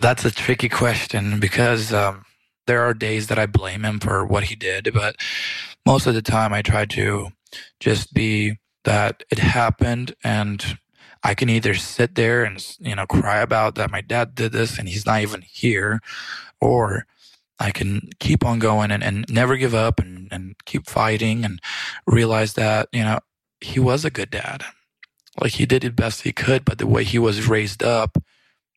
[0.01, 2.25] That's a tricky question because um,
[2.67, 5.15] there are days that I blame him for what he did, but
[5.85, 7.29] most of the time I try to
[7.79, 10.77] just be that it happened and
[11.23, 14.77] I can either sit there and, you know, cry about that my dad did this
[14.77, 15.99] and he's not even here,
[16.61, 17.07] or
[17.59, 21.59] I can keep on going and, and never give up and, and keep fighting and
[22.05, 23.19] realize that, you know,
[23.59, 24.63] he was a good dad.
[25.41, 28.17] Like he did the best he could, but the way he was raised up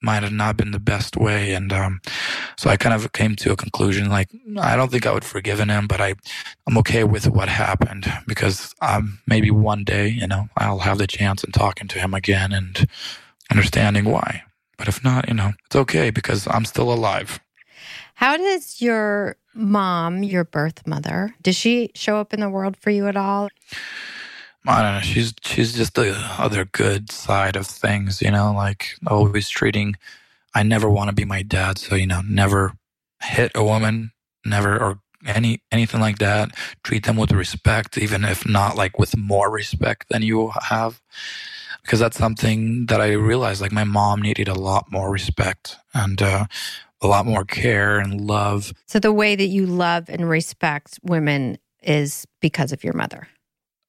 [0.01, 1.55] might have not been the best way.
[1.55, 2.01] And um,
[2.57, 4.29] so I kind of came to a conclusion like,
[4.59, 6.15] I don't think I would forgiven him, but I,
[6.67, 11.07] I'm okay with what happened because um, maybe one day, you know, I'll have the
[11.07, 12.87] chance in talking to him again and
[13.51, 14.43] understanding why.
[14.77, 17.41] But if not, you know, it's okay because I'm still alive.
[18.15, 22.91] How does your mom, your birth mother, does she show up in the world for
[22.91, 23.49] you at all?
[24.69, 25.01] I don't know.
[25.01, 29.97] She's she's just the other good side of things, you know, like always treating.
[30.55, 32.75] I never want to be my dad, so you know, never
[33.23, 34.12] hit a woman,
[34.45, 36.51] never or any anything like that.
[36.83, 41.01] Treat them with respect, even if not like with more respect than you have,
[41.83, 43.62] because that's something that I realized.
[43.62, 46.45] Like my mom needed a lot more respect and uh,
[47.01, 48.75] a lot more care and love.
[48.87, 53.29] So the way that you love and respect women is because of your mother.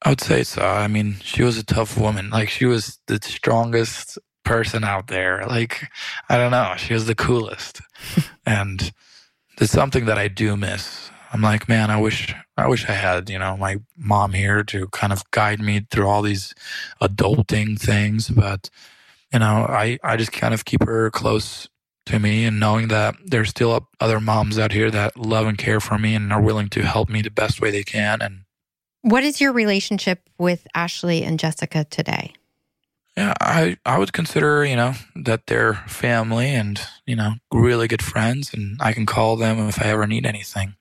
[0.02, 0.62] I would say so.
[0.62, 2.30] I mean, she was a tough woman.
[2.30, 5.44] Like she was the strongest person out there.
[5.46, 5.88] Like
[6.28, 7.80] I don't know, she was the coolest.
[8.46, 8.92] and
[9.60, 11.10] it's something that I do miss.
[11.32, 14.88] I'm like, man, I wish I wish I had, you know, my mom here to
[14.88, 16.54] kind of guide me through all these
[17.00, 18.70] adulting things, but
[19.32, 21.68] you know, I I just kind of keep her close
[22.06, 25.80] to me and knowing that there's still other moms out here that love and care
[25.80, 28.40] for me and are willing to help me the best way they can and
[29.02, 32.32] what is your relationship with Ashley and Jessica today?
[33.16, 38.02] Yeah, I, I would consider, you know, that they're family and, you know, really good
[38.02, 40.74] friends and I can call them if I ever need anything.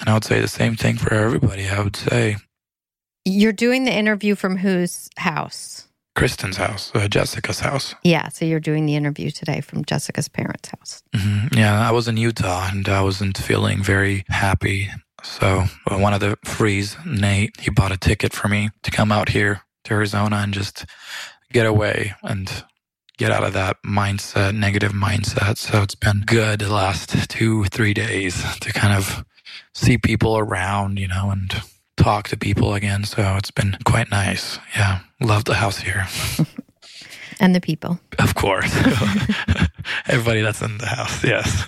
[0.00, 2.36] And I would say the same thing for everybody, I would say.
[3.24, 5.88] You're doing the interview from whose house?
[6.14, 7.94] Kristen's house, uh, Jessica's house.
[8.02, 11.02] Yeah, so you're doing the interview today from Jessica's parents' house.
[11.14, 11.58] Mm-hmm.
[11.58, 14.90] Yeah, I was in Utah and I wasn't feeling very happy
[15.26, 19.28] So one of the frees, Nate, he bought a ticket for me to come out
[19.28, 20.86] here to Arizona and just
[21.52, 22.64] get away and
[23.18, 25.58] get out of that mindset, negative mindset.
[25.58, 29.24] So it's been good the last two, three days to kind of
[29.74, 31.50] see people around, you know, and
[31.96, 33.04] talk to people again.
[33.04, 34.58] So it's been quite nice.
[34.74, 35.00] Yeah.
[35.20, 36.06] Love the house here.
[37.40, 37.98] and the people.
[38.18, 38.74] Of course.
[40.06, 41.24] Everybody that's in the house.
[41.24, 41.66] Yes.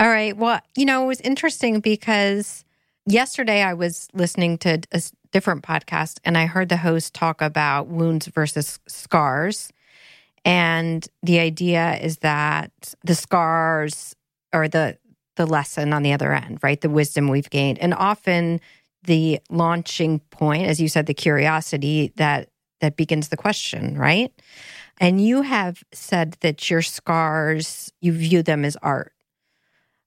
[0.00, 0.36] All right.
[0.36, 2.64] Well, you know, it was interesting because
[3.06, 7.88] yesterday I was listening to a different podcast and I heard the host talk about
[7.88, 9.72] wounds versus scars.
[10.44, 14.14] And the idea is that the scars
[14.52, 14.98] are the
[15.36, 16.80] the lesson on the other end, right?
[16.80, 17.78] The wisdom we've gained.
[17.78, 18.60] And often
[19.02, 22.48] the launching point, as you said, the curiosity that
[22.80, 24.32] that begins the question, right?
[24.98, 29.12] And you have said that your scars, you view them as art.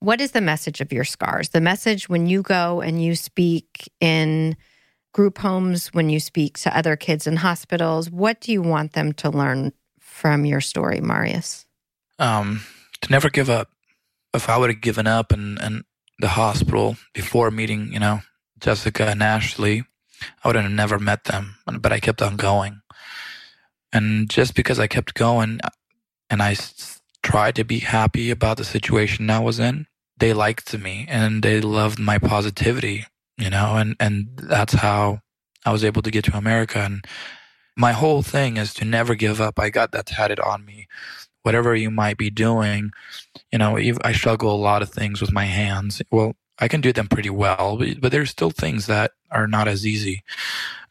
[0.02, 1.50] What is the message of your scars?
[1.50, 4.56] The message when you go and you speak in
[5.14, 9.12] group homes, when you speak to other kids in hospitals, what do you want them
[9.14, 11.66] to learn from your story, Marius?
[12.18, 12.62] Um,
[13.02, 13.72] to never give up.
[14.34, 15.84] If I would have given up in,
[16.22, 18.20] the hospital before meeting, you know,
[18.60, 19.86] Jessica and Ashley,
[20.44, 22.82] I would have never met them, but I kept on going.
[23.94, 25.62] And just because I kept going
[26.30, 26.58] and I
[27.24, 29.88] tried to be happy about the situation I was in,
[30.20, 33.06] they liked me and they loved my positivity,
[33.38, 35.22] you know, and, and that's how
[35.66, 36.80] I was able to get to America.
[36.80, 37.06] And
[37.76, 39.60] my whole thing is to never give up.
[39.60, 40.88] I got that tatted on me.
[41.44, 42.92] Whatever you might be doing,
[43.52, 46.02] you know, I struggle a lot of things with my hands.
[46.12, 49.70] Well, I can do them pretty well, but, but there's still things that are not
[49.70, 50.24] as easy.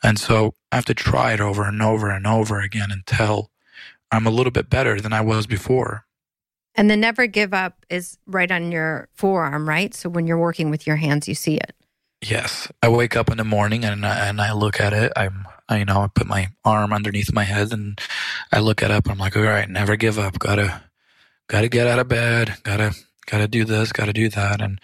[0.02, 3.50] And so I have to try it over and over and over again until
[4.10, 6.06] I'm a little bit better than I was before.
[6.78, 9.92] And the never give up is right on your forearm, right?
[9.92, 11.74] So when you're working with your hands, you see it.
[12.22, 15.12] Yes, I wake up in the morning and I, and I look at it.
[15.16, 18.00] I'm, I, you know, I put my arm underneath my head and
[18.52, 19.10] I look it up.
[19.10, 20.38] I'm like, all right, never give up.
[20.38, 20.82] Gotta,
[21.48, 22.54] gotta get out of bed.
[22.62, 22.94] Gotta,
[23.26, 23.90] gotta do this.
[23.90, 24.60] Gotta do that.
[24.60, 24.80] And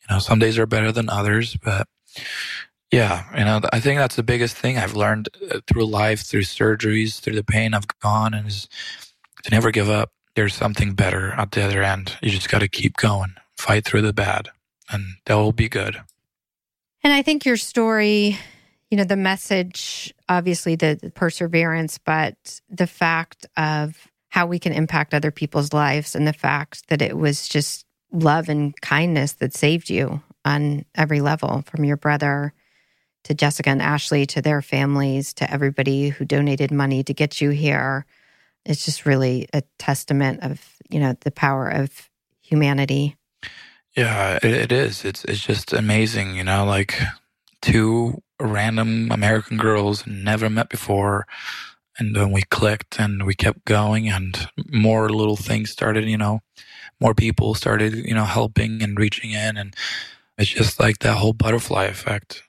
[0.00, 1.86] you know, some days are better than others, but
[2.90, 6.42] yeah, you know, I think that's the biggest thing I've learned uh, through life, through
[6.42, 8.68] surgeries, through the pain I've gone, and is
[9.42, 10.10] to never give up.
[10.36, 12.16] There's something better at the other end.
[12.22, 14.50] You just got to keep going, fight through the bad,
[14.90, 16.00] and that will be good.
[17.02, 18.38] And I think your story,
[18.90, 24.72] you know, the message, obviously the, the perseverance, but the fact of how we can
[24.72, 29.54] impact other people's lives and the fact that it was just love and kindness that
[29.54, 32.52] saved you on every level from your brother
[33.24, 37.50] to Jessica and Ashley to their families to everybody who donated money to get you
[37.50, 38.06] here.
[38.66, 40.60] It's just really a testament of,
[40.90, 42.10] you know, the power of
[42.40, 43.16] humanity.
[43.96, 45.04] Yeah, it, it is.
[45.04, 47.00] It's it's just amazing, you know, like
[47.62, 51.26] two random American girls never met before
[51.98, 56.40] and then we clicked and we kept going and more little things started, you know,
[57.00, 59.56] more people started, you know, helping and reaching in.
[59.56, 59.74] And
[60.36, 62.42] it's just like that whole butterfly effect.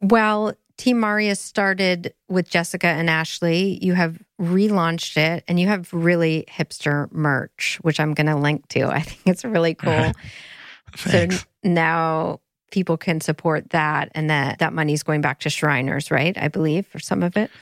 [0.00, 3.78] Well, Team Marius started with Jessica and Ashley.
[3.80, 8.66] You have relaunched it and you have really hipster merch, which I'm going to link
[8.70, 8.88] to.
[8.88, 10.10] I think it's really cool.
[10.96, 11.28] so
[11.62, 12.40] now
[12.72, 16.36] people can support that and that that money is going back to Shriners, right?
[16.36, 17.52] I believe for some of it.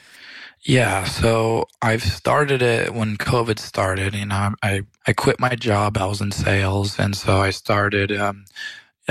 [0.63, 4.15] Yeah, so I've started it when COVID started.
[4.15, 5.99] You know, I I quit my job.
[5.99, 8.13] I was in sales, and so I started.
[8.13, 8.47] Um,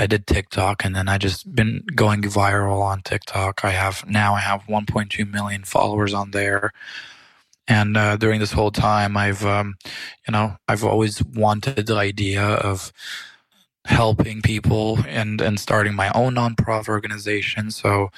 [0.00, 3.64] I did TikTok, and then I just been going viral on TikTok.
[3.64, 6.72] I have now I have 1.2 million followers on there,
[7.68, 9.76] and uh, during this whole time, I've um,
[10.26, 12.92] you know I've always wanted the idea of
[13.84, 17.70] helping people and and starting my own nonprofit organization.
[17.70, 18.10] So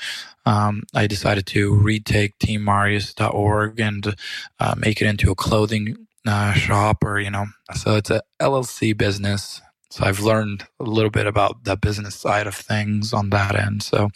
[0.46, 4.14] um, I decided to retake teammarius.org and
[4.60, 8.96] uh, make it into a clothing uh, shop, or you know, so it's a LLC
[8.96, 9.60] business.
[9.92, 13.82] So I've learned a little bit about the business side of things on that end.
[13.82, 14.10] So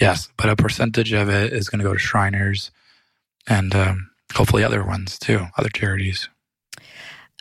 [0.00, 2.70] yes, but a percentage of it is going to go to Shriners
[3.46, 6.28] and um, hopefully other ones too, other charities.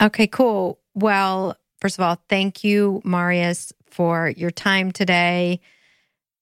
[0.01, 0.79] Okay, cool.
[0.93, 5.61] Well, First of all, thank you, Marius, for your time today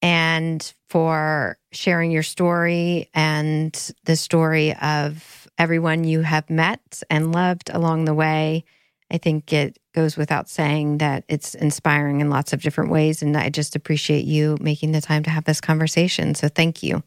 [0.01, 3.73] and for sharing your story and
[4.03, 8.65] the story of everyone you have met and loved along the way.
[9.11, 13.21] I think it goes without saying that it's inspiring in lots of different ways.
[13.21, 16.35] And I just appreciate you making the time to have this conversation.
[16.35, 17.03] So thank you.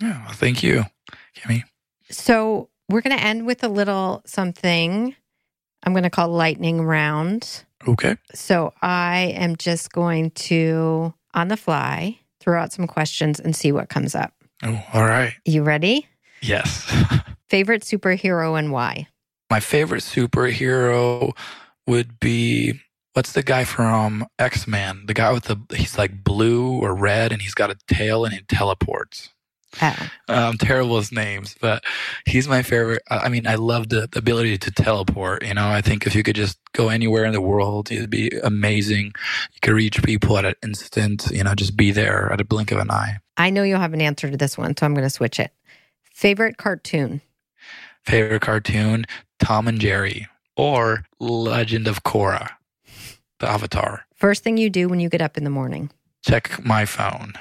[0.00, 0.84] Yeah, thank you,
[1.36, 1.62] Kimmy.
[2.10, 5.14] So we're going to end with a little something
[5.84, 7.64] I'm going to call lightning round.
[7.86, 8.16] Okay.
[8.34, 13.72] So I am just going to, on the fly, throw out some questions and see
[13.72, 14.32] what comes up.
[14.62, 15.34] Oh, all right.
[15.44, 16.08] You ready?
[16.40, 16.90] Yes.
[17.48, 19.08] Favorite superhero and why?
[19.50, 21.36] My favorite superhero
[21.86, 22.80] would be
[23.14, 25.04] what's the guy from X Men?
[25.06, 28.34] The guy with the he's like blue or red and he's got a tail and
[28.34, 29.30] he teleports.
[29.82, 29.96] Oh,
[30.28, 31.82] uh, I'm terrible with names, but
[32.26, 33.02] he's my favorite.
[33.10, 35.44] I I mean, I love the ability to teleport.
[35.44, 38.30] You know, I think if you could just go anywhere in the world, it'd be
[38.42, 39.06] amazing.
[39.06, 41.28] You could reach people at an instant.
[41.32, 43.18] You know, just be there at a blink of an eye.
[43.36, 45.50] I know you'll have an answer to this one, so I'm going to switch it.
[46.12, 47.20] Favorite cartoon?
[48.04, 49.06] Favorite cartoon:
[49.38, 52.50] Tom and Jerry or Legend of Korra,
[53.40, 54.06] the Avatar.
[54.14, 55.90] First thing you do when you get up in the morning?
[56.24, 57.34] Check my phone.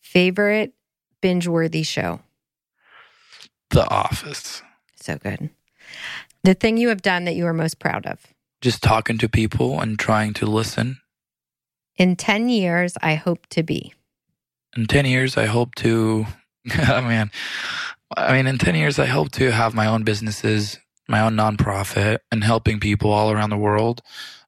[0.00, 0.74] Favorite
[1.20, 2.20] binge worthy show?
[3.70, 4.62] The Office.
[4.96, 5.50] So good.
[6.44, 8.26] The thing you have done that you are most proud of?
[8.60, 11.00] Just talking to people and trying to listen.
[11.96, 13.92] In 10 years, I hope to be.
[14.76, 16.26] In 10 years, I hope to,
[16.88, 17.30] oh man,
[18.16, 20.78] I mean, in 10 years, I hope to have my own businesses,
[21.08, 24.02] my own nonprofit, and helping people all around the world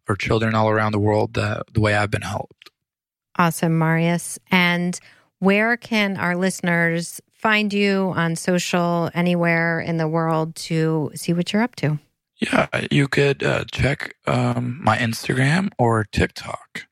[0.08, 2.70] or children all around the world the, the way I've been helped.
[3.36, 4.38] Awesome, Marius.
[4.50, 4.98] And
[5.38, 11.52] where can our listeners find you on social, anywhere in the world to see what
[11.52, 11.98] you're up to?
[12.38, 16.86] Yeah, you could uh, check um, my Instagram or TikTok.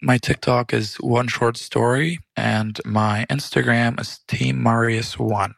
[0.00, 5.54] My TikTok is one short story, and my Instagram is Team Marius One.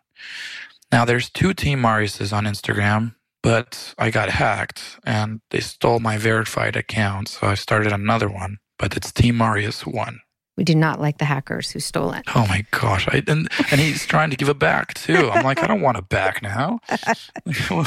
[0.93, 6.19] Now, there's two Team Mariuses on Instagram, but I got hacked and they stole my
[6.19, 8.59] verified account, so I started another one.
[8.79, 10.21] But it's Team Marius One.
[10.57, 12.23] We do not like the hackers who stole it.
[12.35, 13.09] Oh my gosh!
[13.09, 15.31] I, and and he's trying to give it back too.
[15.31, 16.79] I'm like, I don't want it back now.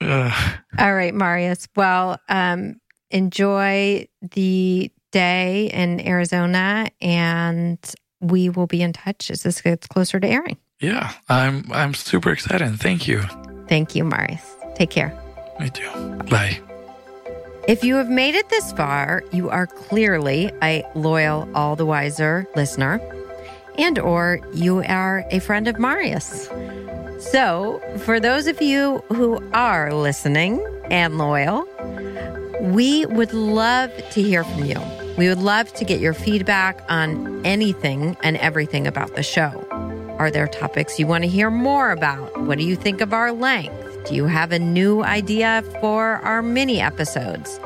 [0.00, 1.68] All right, Marius.
[1.76, 7.78] Well, um, enjoy the day in Arizona, and
[8.20, 10.56] we will be in touch as this gets closer to airing.
[10.80, 12.78] Yeah, I'm I'm super excited.
[12.80, 13.22] Thank you.
[13.68, 14.42] Thank you, Marius.
[14.74, 15.18] Take care.
[15.60, 15.90] Me too.
[16.30, 16.58] Bye.
[17.66, 22.46] If you have made it this far, you are clearly a loyal, all the wiser
[22.54, 23.00] listener,
[23.78, 26.48] and or you are a friend of Marius.
[27.18, 31.66] So, for those of you who are listening and loyal,
[32.60, 34.80] we would love to hear from you.
[35.16, 39.66] We would love to get your feedback on anything and everything about the show.
[40.18, 42.40] Are there topics you want to hear more about?
[42.42, 44.06] What do you think of our length?
[44.06, 47.58] Do you have a new idea for our mini episodes?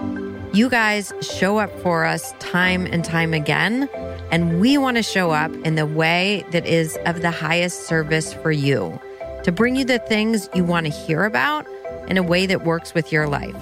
[0.55, 3.87] You guys show up for us time and time again,
[4.31, 8.33] and we want to show up in the way that is of the highest service
[8.33, 8.99] for you
[9.45, 11.67] to bring you the things you want to hear about
[12.09, 13.57] in a way that works with your life.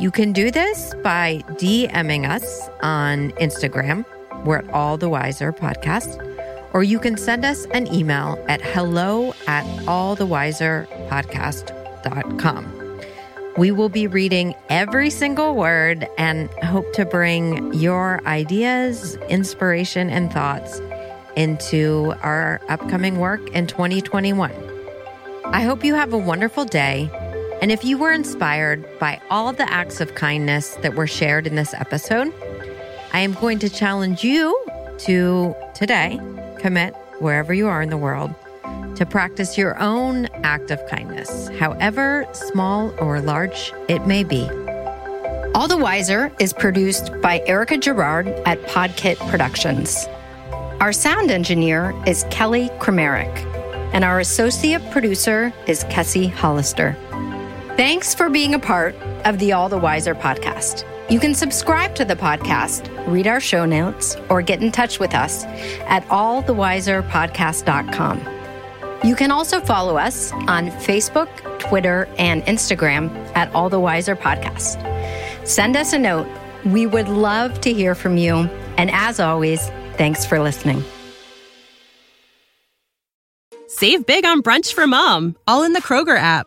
[0.00, 4.04] You can do this by DMing us on Instagram.
[4.44, 6.33] We're at All the Wiser Podcast.
[6.74, 12.80] Or you can send us an email at hello at allthewiserpodcast.com.
[13.56, 20.32] We will be reading every single word and hope to bring your ideas, inspiration, and
[20.32, 20.80] thoughts
[21.36, 24.50] into our upcoming work in 2021.
[25.44, 27.08] I hope you have a wonderful day.
[27.62, 31.54] And if you were inspired by all the acts of kindness that were shared in
[31.54, 32.34] this episode,
[33.12, 34.60] I am going to challenge you
[34.98, 36.18] to today
[36.64, 38.34] commit wherever you are in the world
[38.96, 44.48] to practice your own act of kindness, however small or large it may be.
[45.54, 50.06] All the Wiser is produced by Erica Gerard at Podkit Productions.
[50.80, 53.36] Our sound engineer is Kelly Kramerick,
[53.92, 56.96] and our associate producer is Kessie Hollister.
[57.76, 58.94] Thanks for being a part
[59.26, 60.93] of the All the Wiser podcast.
[61.10, 65.14] You can subscribe to the podcast, read our show notes, or get in touch with
[65.14, 65.44] us
[65.86, 68.20] at allthewiserpodcast.com.
[69.04, 71.28] You can also follow us on Facebook,
[71.58, 74.80] Twitter, and Instagram at All the Wiser Podcast.
[75.46, 76.26] Send us a note.
[76.64, 78.48] We would love to hear from you.
[78.78, 80.82] And as always, thanks for listening.
[83.68, 86.46] Save big on brunch for mom, all in the Kroger app.